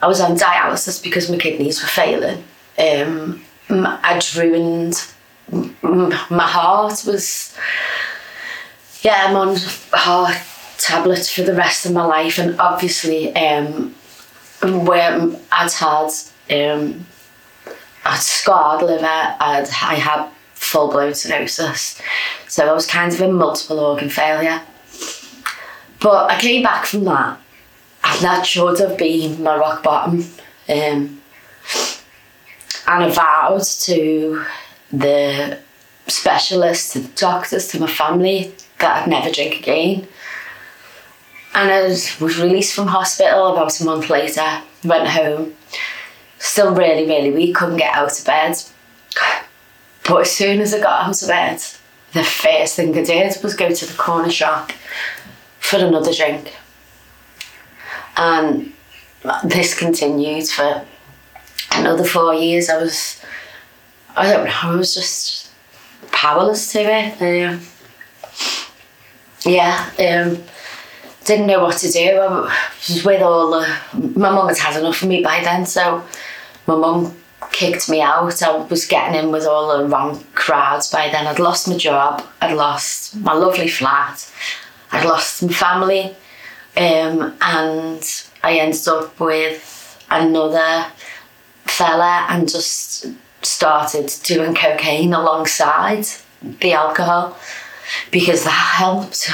[0.00, 2.44] I was on dialysis because my kidneys were failing.
[2.78, 5.04] Um, I'd ruined
[5.50, 7.56] my heart was
[9.02, 9.56] yeah I'm on
[9.92, 10.36] heart
[10.84, 13.94] tablets for the rest of my life and obviously um
[14.62, 16.10] I'd had
[16.50, 17.06] um
[18.04, 22.00] I'd scarred liver I'd I had full blown cirrhosis.
[22.48, 24.60] So I was kind of in multiple organ failure.
[26.00, 27.38] But I came back from that
[28.02, 30.20] and that should have been my rock bottom.
[30.68, 31.20] Um
[32.86, 34.44] and I vowed to
[34.92, 35.58] the
[36.06, 40.06] specialists, to the doctors, to my family that I'd never drink again.
[41.54, 45.54] And I was released from hospital about a month later, went home,
[46.38, 48.56] still really, really weak, couldn't get out of bed.
[50.06, 51.62] But as soon as I got out of bed,
[52.12, 54.72] the first thing I did was go to the corner shop
[55.60, 56.52] for another drink.
[58.16, 58.72] And
[59.44, 60.84] this continued for
[61.72, 62.68] another four years.
[62.68, 63.20] I was,
[64.16, 65.50] I don't know, I was just
[66.12, 67.22] powerless to it.
[67.22, 67.60] Um,
[69.44, 70.42] yeah, um,
[71.24, 72.18] didn't know what to do.
[72.20, 72.54] I
[72.88, 73.66] was with all the,
[74.18, 76.04] my mum had had enough of me by then, so
[76.66, 77.16] my mum
[77.52, 78.42] kicked me out.
[78.42, 81.26] I was getting in with all the wrong crowds by then.
[81.26, 84.30] I'd lost my job, I'd lost my lovely flat,
[84.92, 86.14] I'd lost my family,
[86.76, 90.86] um, and I ended up with another
[91.64, 93.06] fella and just
[93.42, 96.06] started doing cocaine alongside
[96.42, 97.36] the alcohol
[98.10, 99.30] because that helped.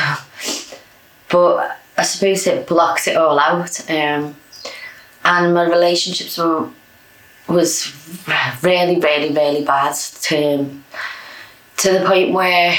[1.28, 3.78] but I suppose it blocked it all out.
[3.90, 4.34] Um,
[5.22, 6.70] and my relationships were
[7.46, 7.92] was
[8.62, 10.80] really, really, really bad to
[11.76, 12.74] to the point where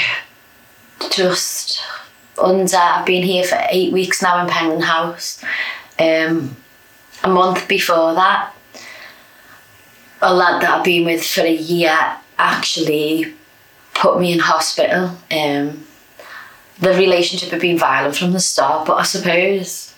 [1.10, 1.80] just
[2.36, 5.40] under I've been here for eight weeks now in Penrhyn House.
[6.00, 6.56] Um,
[7.22, 8.52] a month before that,
[10.20, 13.34] a lad that I've been with for a year actually
[13.94, 15.16] put me in hospital.
[15.30, 15.86] Um,
[16.82, 19.94] the relationship had been violent from the start, but I suppose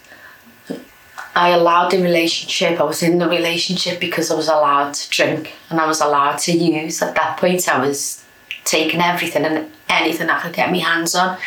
[1.34, 2.78] I allowed the relationship.
[2.78, 6.36] I was in the relationship because I was allowed to drink and I was allowed
[6.40, 7.00] to use.
[7.00, 8.22] At that point, I was
[8.64, 11.30] taking everything and anything I could get my hands on.
[11.30, 11.40] I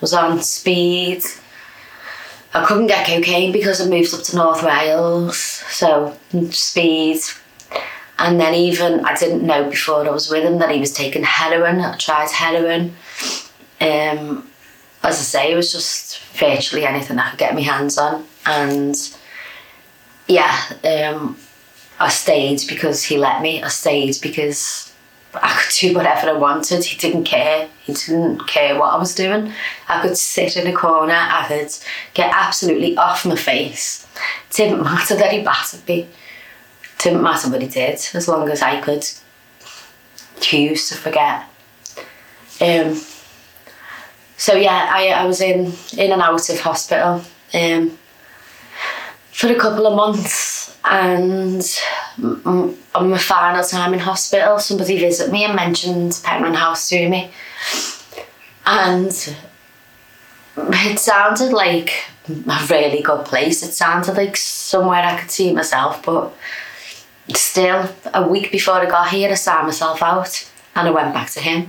[0.00, 1.22] was on speed.
[2.54, 6.16] I couldn't get cocaine because I moved up to North Wales, so
[6.50, 7.20] speed.
[8.18, 11.22] And then even I didn't know before I was with him that he was taking
[11.22, 11.80] heroin.
[11.80, 12.96] I tried heroin.
[13.80, 14.49] Um,
[15.02, 18.26] as I say, it was just virtually anything I could get my hands on.
[18.46, 18.96] And
[20.26, 21.36] yeah, um,
[21.98, 23.62] I stayed because he let me.
[23.62, 24.92] I stayed because
[25.34, 26.84] I could do whatever I wanted.
[26.84, 27.68] He didn't care.
[27.82, 29.52] He didn't care what I was doing.
[29.88, 31.14] I could sit in a corner.
[31.14, 31.72] I could
[32.14, 34.06] get absolutely off my face.
[34.50, 36.00] It didn't matter that he battered me.
[36.02, 39.06] It didn't matter what he did, as long as I could
[40.40, 41.44] choose to forget.
[42.60, 43.00] Um,
[44.40, 47.22] so yeah, I, I was in in and out of hospital
[47.52, 47.98] um,
[49.32, 51.62] for a couple of months, and
[52.94, 57.30] on my final time in hospital, somebody visited me and mentioned Penrhyn House to me,
[58.64, 59.12] and
[60.56, 61.92] it sounded like
[62.26, 63.62] a really good place.
[63.62, 66.32] It sounded like somewhere I could see myself, but
[67.36, 71.28] still, a week before I got here, I signed myself out and I went back
[71.32, 71.68] to him.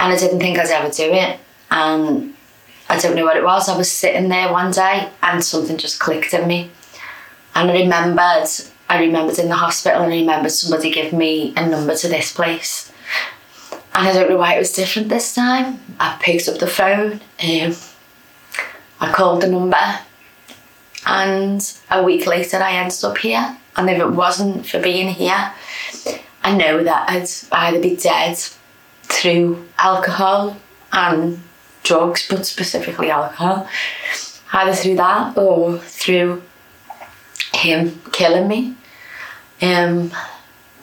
[0.00, 1.38] And I didn't think I'd ever do it.
[1.74, 2.34] And
[2.88, 3.68] I don't know what it was.
[3.68, 6.70] I was sitting there one day and something just clicked in me.
[7.56, 8.48] And I remembered,
[8.88, 12.32] I remembered in the hospital and I remembered somebody give me a number to this
[12.32, 12.92] place.
[13.92, 15.80] And I don't know why it was different this time.
[15.98, 17.74] I picked up the phone, um,
[19.00, 19.98] I called the number,
[21.06, 21.60] and
[21.90, 23.56] a week later I ended up here.
[23.76, 25.52] And if it wasn't for being here,
[26.44, 28.38] I know that I'd either be dead
[29.02, 30.56] through alcohol
[30.92, 31.40] and
[31.84, 33.68] drugs, but specifically alcohol,
[34.52, 36.42] either through that or through
[37.54, 38.74] him killing me.
[39.62, 40.12] Um,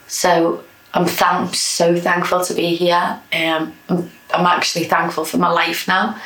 [0.07, 1.07] so I'm
[1.53, 3.19] so thankful to be here.
[3.33, 6.19] Um, I'm, I'm actually thankful for my life now.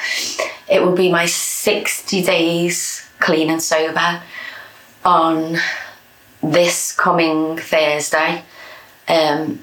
[0.70, 4.22] It will be my 60 days clean and sober
[5.04, 5.58] on
[6.42, 8.44] this coming Thursday.
[9.08, 9.60] Um,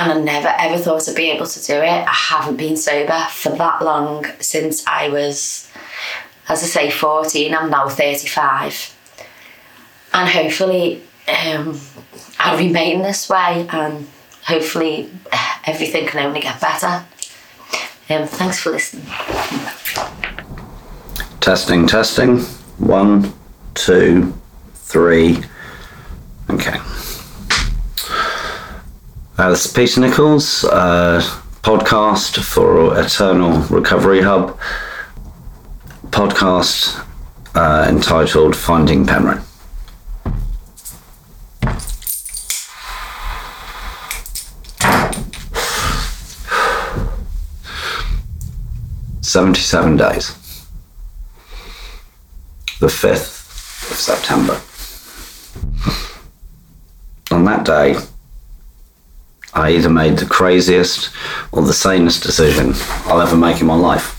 [0.00, 1.84] and I never ever thought I'd be able to do it.
[1.84, 5.70] I haven't been sober for that long since I was,
[6.48, 7.54] as I say, 14.
[7.54, 8.96] I'm now 35.
[10.14, 11.78] And hopefully, um,
[12.38, 14.08] I'll remain this way and
[14.44, 15.10] hopefully
[15.66, 17.04] everything can only get better.
[18.08, 19.04] Um, thanks for listening.
[21.40, 22.38] Testing, testing.
[22.78, 23.34] One,
[23.74, 24.32] two,
[24.74, 25.44] three.
[26.48, 26.78] Okay.
[29.40, 31.20] Is Peter Nichols, uh,
[31.62, 34.56] podcast for Eternal Recovery Hub,
[36.10, 37.04] podcast
[37.56, 39.42] uh, entitled Finding Penrhyn.
[49.22, 50.36] Seventy-seven days.
[52.78, 54.60] The fifth of September.
[57.32, 57.96] On that day,
[59.52, 61.10] I either made the craziest
[61.50, 62.72] or the sanest decision
[63.06, 64.16] I'll ever make in my life.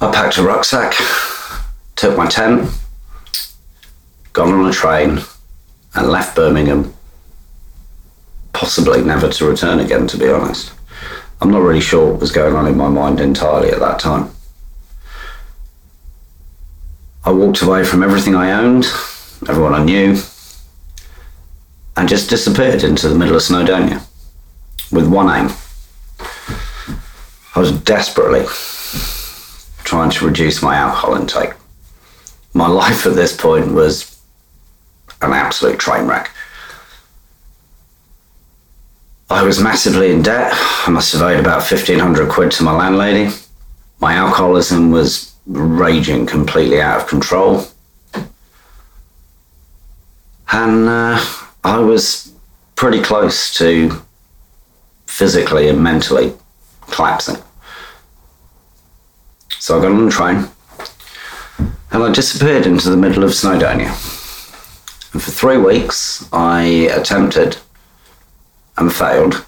[0.00, 0.94] I packed a rucksack,
[1.96, 2.70] took my tent,
[4.32, 5.20] got on a train,
[5.94, 6.94] and left Birmingham.
[8.52, 10.72] Possibly never to return again, to be honest.
[11.40, 14.30] I'm not really sure what was going on in my mind entirely at that time.
[17.24, 18.86] I walked away from everything I owned,
[19.48, 20.16] everyone I knew,
[21.96, 24.02] and just disappeared into the middle of Snowdonia
[24.90, 25.54] with one aim.
[27.54, 28.44] I was desperately
[29.84, 31.52] trying to reduce my alcohol intake.
[32.54, 34.20] My life at this point was
[35.20, 36.30] an absolute train wreck.
[39.30, 40.52] I was massively in debt.
[40.86, 43.34] I must have owed about 1500 quid to my landlady.
[43.98, 47.64] My alcoholism was raging completely out of control.
[50.52, 51.24] And uh,
[51.64, 52.32] I was
[52.74, 54.02] pretty close to
[55.06, 56.34] physically and mentally
[56.90, 57.36] collapsing.
[59.58, 60.48] So I got on the train
[61.92, 63.90] and I disappeared into the middle of Snowdonia.
[65.12, 67.58] And for three weeks, I attempted
[68.76, 69.44] and failed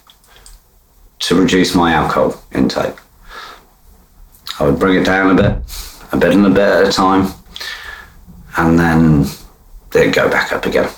[1.21, 2.97] to reduce my alcohol intake.
[4.61, 5.59] I would bring it down a bit,
[6.13, 7.33] a bit and a bit at a time,
[8.57, 9.27] and then
[9.95, 10.91] it'd go back up again.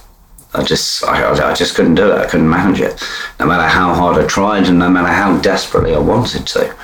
[0.57, 2.19] I just, I, I just couldn't do it.
[2.19, 3.03] I couldn't manage it,
[3.39, 6.75] no matter how hard I tried, and no matter how desperately I wanted to.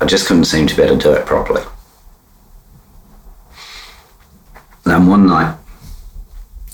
[0.00, 1.62] I just couldn't seem to be able to do it properly.
[4.84, 5.56] Then one night,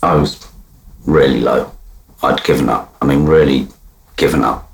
[0.03, 0.51] I was
[1.05, 1.71] really low.
[2.23, 2.97] I'd given up.
[3.03, 3.69] I mean, really
[4.17, 4.71] given up.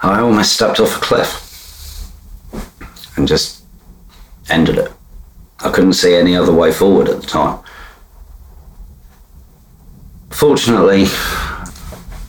[0.00, 1.42] I almost stepped off a cliff
[3.16, 3.62] and just
[4.50, 4.92] ended it.
[5.60, 7.60] I couldn't see any other way forward at the time.
[10.36, 11.04] Fortunately,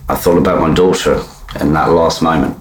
[0.08, 1.22] I thought about my daughter
[1.60, 2.58] in that last moment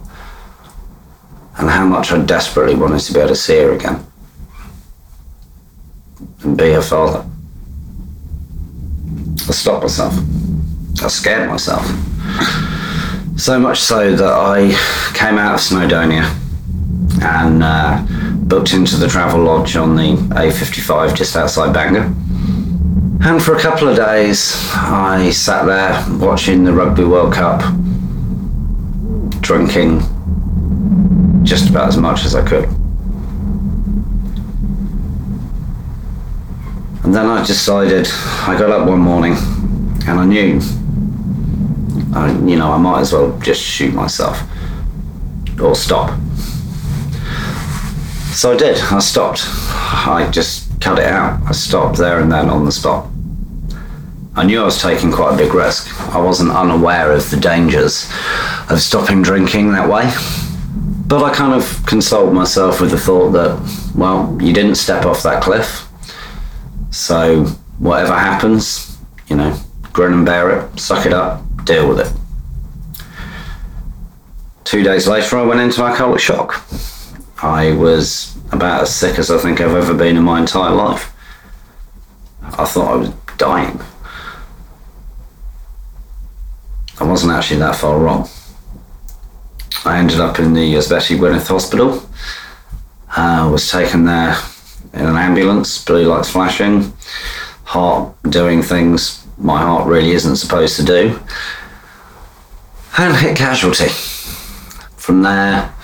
[1.58, 4.04] and how much I desperately wanted to be able to see her again
[6.42, 7.24] and be her father.
[9.48, 10.14] I stopped myself.
[11.00, 11.86] I scared myself.
[13.38, 14.70] So much so that I
[15.14, 16.24] came out of Snowdonia
[17.22, 18.04] and uh,
[18.48, 22.12] booked into the travel lodge on the A55 just outside Bangor.
[23.20, 27.60] And for a couple of days, I sat there watching the Rugby World Cup,
[29.40, 30.00] drinking
[31.42, 32.64] just about as much as I could.
[37.04, 38.08] And then I decided,
[38.46, 39.34] I got up one morning
[40.06, 40.60] and I knew,
[42.14, 44.42] I, you know, I might as well just shoot myself
[45.60, 46.18] or stop.
[48.32, 49.44] So I did, I stopped.
[49.46, 51.40] I just cut it out.
[51.46, 53.08] I stopped there and then on the spot.
[54.34, 55.88] I knew I was taking quite a big risk.
[56.14, 58.10] I wasn't unaware of the dangers
[58.68, 60.12] of stopping drinking that way.
[61.06, 65.22] But I kind of consoled myself with the thought that, well, you didn't step off
[65.22, 65.88] that cliff.
[66.90, 67.44] So
[67.78, 68.98] whatever happens,
[69.28, 69.56] you know,
[69.92, 72.12] grin and bear it, suck it up, deal with it.
[74.64, 76.62] Two days later, I went into alcoholic shock.
[77.42, 81.12] I was about as sick as I think I've ever been in my entire life.
[82.42, 83.80] I thought I was dying.
[86.98, 88.28] I wasn't actually that far wrong.
[89.84, 92.02] I ended up in the Ysbyty Gwynedd Hospital.
[93.08, 94.36] I uh, was taken there
[94.92, 96.92] in an ambulance, blue lights flashing,
[97.64, 101.20] heart doing things my heart really isn't supposed to do,
[102.98, 103.88] and hit casualty.
[104.96, 105.74] From there,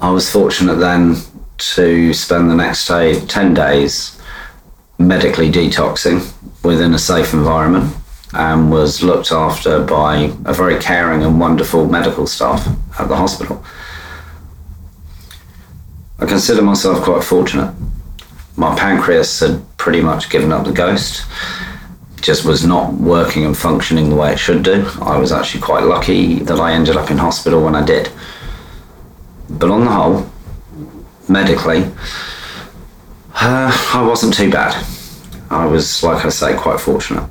[0.00, 1.16] I was fortunate then
[1.58, 4.20] to spend the next day, 10 days,
[4.98, 6.32] medically detoxing
[6.64, 7.94] within a safe environment
[8.34, 12.66] and was looked after by a very caring and wonderful medical staff
[12.98, 13.64] at the hospital.
[16.18, 17.74] I consider myself quite fortunate.
[18.56, 21.24] My pancreas had pretty much given up the ghost,
[22.20, 24.86] just was not working and functioning the way it should do.
[25.00, 28.10] I was actually quite lucky that I ended up in hospital when I did.
[29.48, 30.26] But on the whole,
[31.28, 31.84] medically,
[33.34, 34.84] uh, I wasn't too bad.
[35.50, 37.28] I was, like I say, quite fortunate.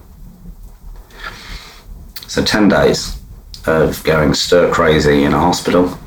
[2.28, 3.18] So 10 days
[3.66, 5.98] of going stir crazy in a hospital.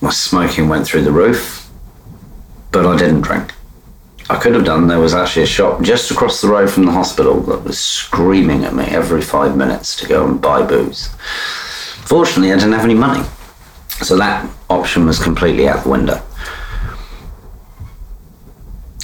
[0.00, 1.68] My smoking went through the roof,
[2.70, 3.52] but I didn't drink.
[4.28, 4.88] I could have done.
[4.88, 8.64] There was actually a shop just across the road from the hospital that was screaming
[8.64, 11.08] at me every five minutes to go and buy booze.
[12.04, 13.24] Fortunately, I didn't have any money,
[14.02, 16.22] so that option was completely out the window.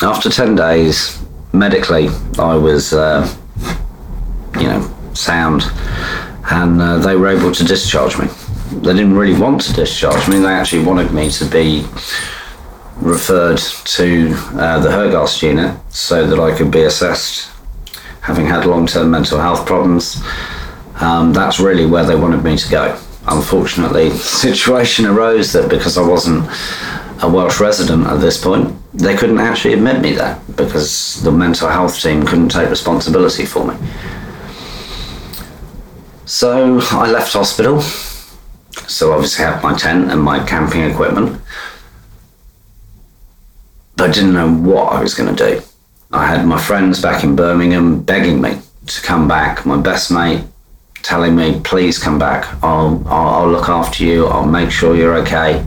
[0.02, 2.08] After 10 days, medically,
[2.38, 3.32] I was, uh,
[4.58, 5.62] you know, sound,
[6.50, 8.26] and uh, they were able to discharge me.
[8.80, 11.86] They didn't really want to discharge me, they actually wanted me to be
[12.96, 17.50] referred to uh, the Hergest unit so that I could be assessed,
[18.22, 20.22] having had long term mental health problems.
[20.96, 22.98] Um, that's really where they wanted me to go.
[23.28, 26.48] Unfortunately, the situation arose that because I wasn't
[27.22, 31.68] a Welsh resident at this point, they couldn't actually admit me there because the mental
[31.68, 33.76] health team couldn't take responsibility for me.
[36.26, 37.80] So I left hospital.
[38.88, 41.40] So obviously I had my tent and my camping equipment.
[43.96, 45.62] But I didn't know what I was going to do.
[46.12, 49.64] I had my friends back in Birmingham begging me to come back.
[49.64, 50.44] My best mate
[51.02, 52.46] telling me, please come back.
[52.62, 54.26] I'll, I'll, I'll look after you.
[54.26, 55.58] I'll make sure you're okay.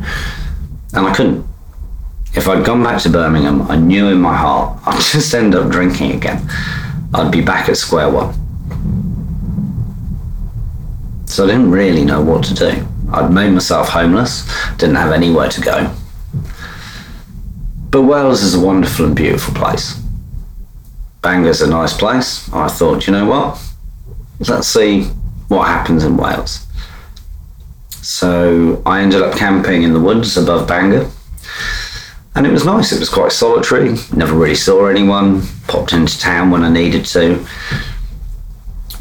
[0.94, 1.46] And I couldn't.
[2.34, 5.72] If I'd gone back to Birmingham, I knew in my heart I'd just end up
[5.72, 6.48] drinking again.
[7.14, 8.34] I'd be back at square one.
[11.28, 12.88] So I didn't really know what to do.
[13.12, 15.94] I'd made myself homeless, didn't have anywhere to go.
[17.90, 20.02] But Wales is a wonderful and beautiful place.
[21.22, 22.52] Bangor's a nice place.
[22.54, 23.62] I thought, you know what?
[24.40, 25.10] Let's see
[25.48, 26.66] what happens in Wales.
[27.90, 31.10] So I ended up camping in the woods above Bangor.
[32.36, 32.92] And it was nice.
[32.92, 33.96] It was quite solitary.
[34.14, 35.42] Never really saw anyone.
[35.68, 37.46] Popped into town when I needed to.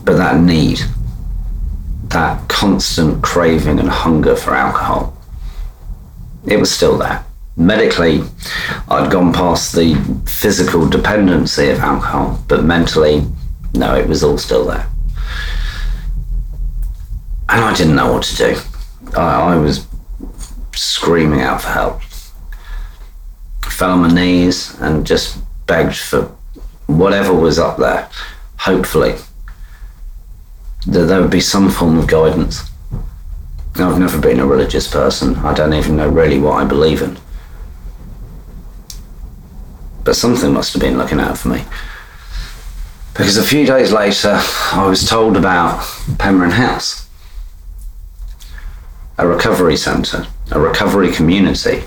[0.05, 0.80] But that need,
[2.09, 5.16] that constant craving and hunger for alcohol,
[6.47, 7.24] it was still there.
[7.57, 8.22] Medically,
[8.88, 9.95] I'd gone past the
[10.26, 13.22] physical dependency of alcohol, but mentally,
[13.74, 14.88] no, it was all still there.
[17.55, 18.57] And I didn't know what to do.
[19.16, 19.86] I, I was
[20.72, 22.02] screaming out for help.
[23.62, 25.38] Fell on my knees and just
[25.68, 26.22] begged for
[26.86, 28.09] whatever was up there,
[28.59, 29.14] hopefully,
[30.88, 32.72] that there would be some form of guidance.
[33.76, 35.36] I've never been a religious person.
[35.36, 37.16] I don't even know really what I believe in.
[40.02, 41.62] But something must have been looking out for me.
[43.12, 44.40] Because a few days later,
[44.72, 45.82] I was told about
[46.18, 47.03] Penrhyn House,
[49.19, 51.83] a recovery centre, a recovery community,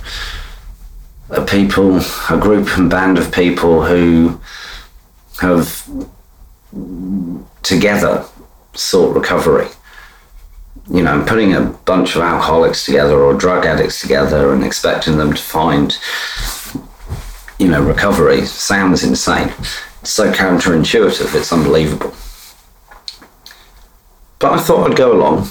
[1.30, 1.98] a people,
[2.30, 4.40] a group and band of people who
[5.42, 5.88] have
[7.64, 8.26] together
[8.74, 9.68] sought recovery.
[10.90, 15.34] You know, putting a bunch of alcoholics together or drug addicts together and expecting them
[15.34, 15.98] to find,
[17.60, 19.52] you know, recovery sounds insane.
[20.02, 22.14] It's so counterintuitive, it's unbelievable.
[24.40, 25.50] But I thought I'd go along,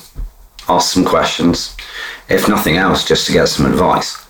[0.68, 1.76] ask some questions,
[2.28, 4.26] if nothing else, just to get some advice.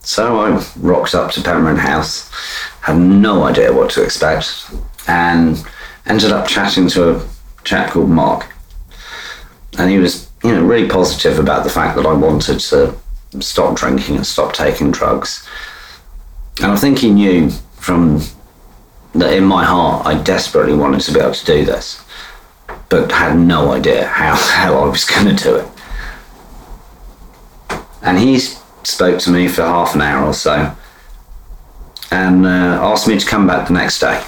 [0.00, 2.30] So I rocked up to Penrhyn House,
[2.82, 4.70] had no idea what to expect,
[5.08, 5.64] and
[6.06, 7.28] ended up chatting to a
[7.64, 8.52] chap called Mark.
[9.78, 12.96] And he was, you know, really positive about the fact that I wanted to
[13.40, 15.46] stop drinking and stop taking drugs.
[16.62, 18.22] And I think he knew from
[19.14, 22.02] that in my heart I desperately wanted to be able to do this,
[22.88, 25.68] but had no idea how, how I was going to do it.
[28.02, 30.74] And he spoke to me for half an hour or so
[32.12, 34.22] and uh, asked me to come back the next day,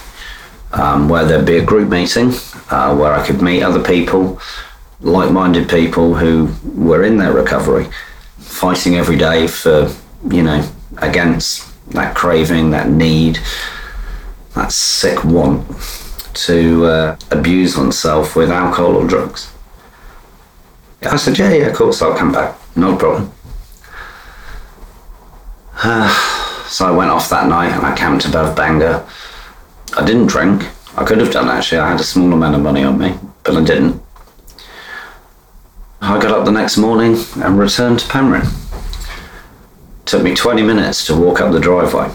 [0.72, 2.32] um, where there'd be a group meeting
[2.70, 4.40] uh, where I could meet other people,
[5.00, 7.86] like minded people who were in their recovery,
[8.38, 9.94] fighting every day for,
[10.28, 13.38] you know, against that craving, that need,
[14.54, 15.64] that sick want
[16.34, 19.52] to uh, abuse oneself with alcohol or drugs.
[21.02, 22.56] I said, yeah, yeah, of course, I'll come back.
[22.76, 23.32] No problem.
[26.68, 29.06] so I went off that night and I camped above Bangor.
[29.96, 30.64] I didn't drink.
[30.96, 31.78] I could have done actually.
[31.78, 33.14] I had a small amount of money on me,
[33.44, 34.02] but I didn't.
[36.00, 38.46] I got up the next morning and returned to Penrhyn.
[40.04, 42.10] took me 20 minutes to walk up the driveway.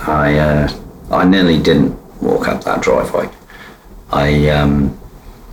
[0.00, 0.80] I uh,
[1.10, 3.28] I nearly didn't walk up that driveway.
[4.10, 4.98] I um,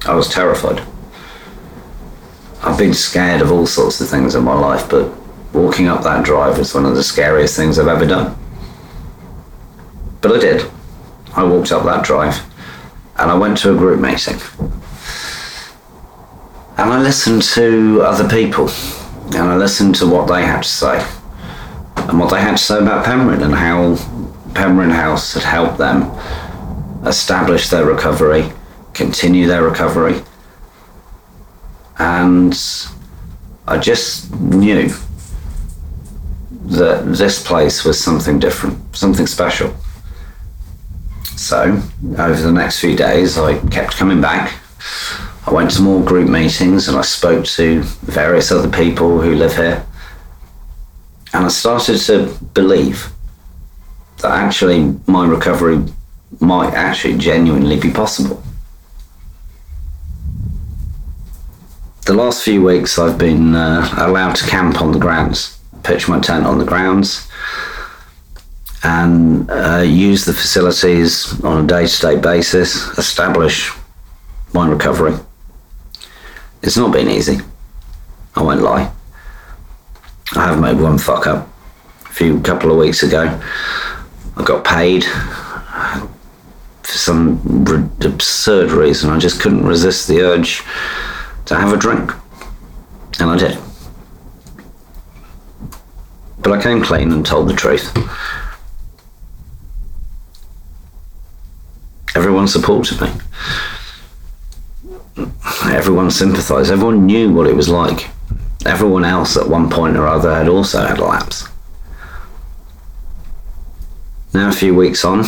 [0.06, 0.82] I was terrified.
[2.62, 5.12] I've been scared of all sorts of things in my life, but
[5.54, 8.38] walking up that drive was one of the scariest things I've ever done.
[10.22, 10.72] But I did.
[11.36, 12.40] I walked up that drive
[13.18, 14.40] and I went to a group meeting.
[16.78, 18.70] And I listened to other people
[19.28, 21.06] and I listened to what they had to say
[21.96, 23.96] and what they had to say about Penrhyn and how
[24.54, 26.12] Penrhyn House had helped them
[27.06, 28.52] establish their recovery,
[28.94, 30.22] continue their recovery.
[31.98, 32.58] And
[33.68, 34.94] I just knew
[36.66, 39.74] that this place was something different, something special.
[41.36, 41.82] So,
[42.18, 44.58] over the next few days, I kept coming back.
[45.46, 49.56] I went to more group meetings and I spoke to various other people who live
[49.56, 49.86] here.
[51.34, 53.10] And I started to believe
[54.20, 55.84] that actually my recovery
[56.40, 58.42] might actually genuinely be possible.
[62.06, 66.20] The last few weeks, I've been uh, allowed to camp on the grounds, pitch my
[66.20, 67.28] tent on the grounds,
[68.84, 73.72] and uh, use the facilities on a day to day basis, establish
[74.54, 75.18] my recovery.
[76.62, 77.40] It's not been easy.
[78.36, 78.92] I won't lie.
[80.36, 81.48] I have made one fuck up
[82.06, 83.42] a few couple of weeks ago.
[84.38, 85.06] I got paid
[86.86, 87.66] for some
[88.02, 89.10] absurd reason.
[89.10, 90.64] I just couldn't resist the urge
[91.46, 92.12] to have a drink.
[93.20, 93.58] And I did.
[96.40, 97.92] But I came clean and told the truth.
[102.16, 103.10] Everyone supported me.
[105.66, 106.72] Everyone sympathised.
[106.72, 108.10] Everyone knew what it was like.
[108.66, 111.48] Everyone else at one point or other had also had a lapse.
[114.34, 115.24] Now, a few weeks on,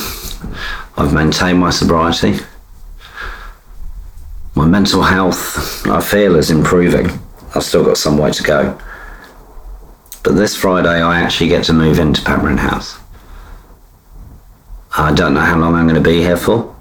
[0.97, 2.39] I've maintained my sobriety.
[4.55, 7.11] My mental health, I feel, is improving.
[7.53, 8.79] I've still got some way to go.
[10.23, 12.97] But this Friday, I actually get to move into Penrhyn House.
[14.97, 16.75] I don't know how long I'm going to be here for.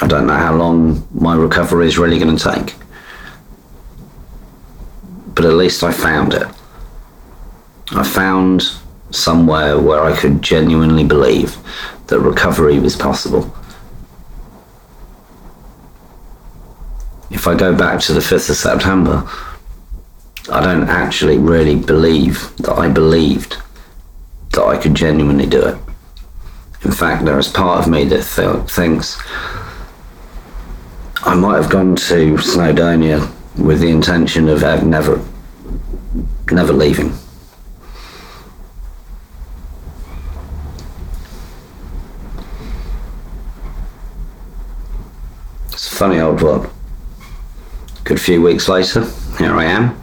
[0.00, 2.76] I don't know how long my recovery is really going to take.
[5.34, 6.46] But at least I found it.
[7.90, 8.62] I found
[9.10, 11.56] somewhere where I could genuinely believe
[12.08, 13.54] that recovery was possible.
[17.30, 19.28] If I go back to the 5th of September,
[20.50, 23.56] I don't actually really believe that I believed
[24.52, 25.78] that I could genuinely do it.
[26.84, 29.18] In fact, there is part of me that th- thinks
[31.24, 35.24] I might have gone to Snowdonia with the intention of never,
[36.50, 37.12] never leaving.
[46.02, 46.68] Funny old world.
[48.02, 49.94] Good few weeks later, here I am.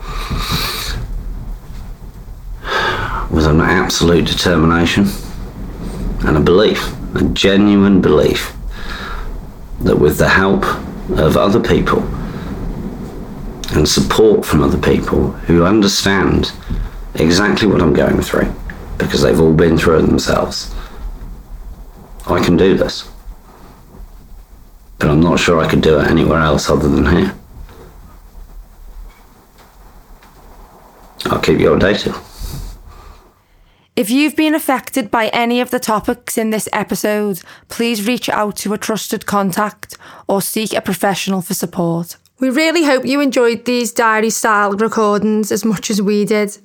[3.29, 5.07] With an absolute determination
[6.25, 8.53] and a belief, a genuine belief,
[9.81, 10.63] that with the help
[11.19, 12.01] of other people
[13.73, 16.53] and support from other people who understand
[17.15, 18.49] exactly what I'm going through,
[18.97, 20.73] because they've all been through it themselves,
[22.25, 23.08] I can do this
[24.99, 27.33] but I'm not sure I could do it anywhere else other than here.
[31.25, 32.15] I'll keep you updated.
[33.95, 38.55] If you've been affected by any of the topics in this episode, please reach out
[38.57, 39.97] to a trusted contact
[40.27, 42.15] or seek a professional for support.
[42.39, 46.57] We really hope you enjoyed these diary style recordings as much as we did.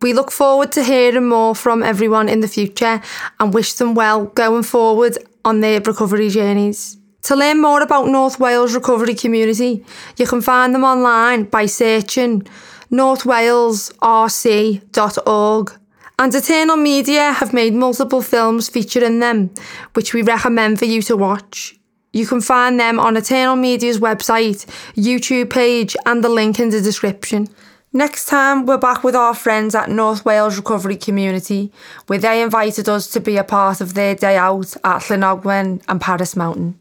[0.00, 3.00] We look forward to hearing more from everyone in the future
[3.40, 6.98] and wish them well going forward on their recovery journeys.
[7.26, 9.84] To learn more about North Wales Recovery Community,
[10.16, 12.46] you can find them online by searching
[12.92, 15.72] northwalesrc.org.
[16.20, 19.50] And Eternal Media have made multiple films featuring them,
[19.94, 21.74] which we recommend for you to watch.
[22.12, 24.64] You can find them on Eternal Media's website,
[24.94, 27.48] YouTube page, and the link in the description.
[27.92, 31.72] Next time, we're back with our friends at North Wales Recovery Community,
[32.06, 35.82] where they invited us to be a part of their day out at Llyn Ogwen
[35.88, 36.78] and Parys Mountain.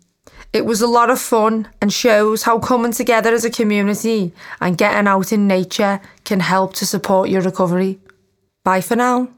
[0.55, 4.31] It was a lot of fun and shows how coming together as a community
[4.61, 7.99] and getting out in nature can help to support your recovery.
[8.63, 9.34] Bye for now.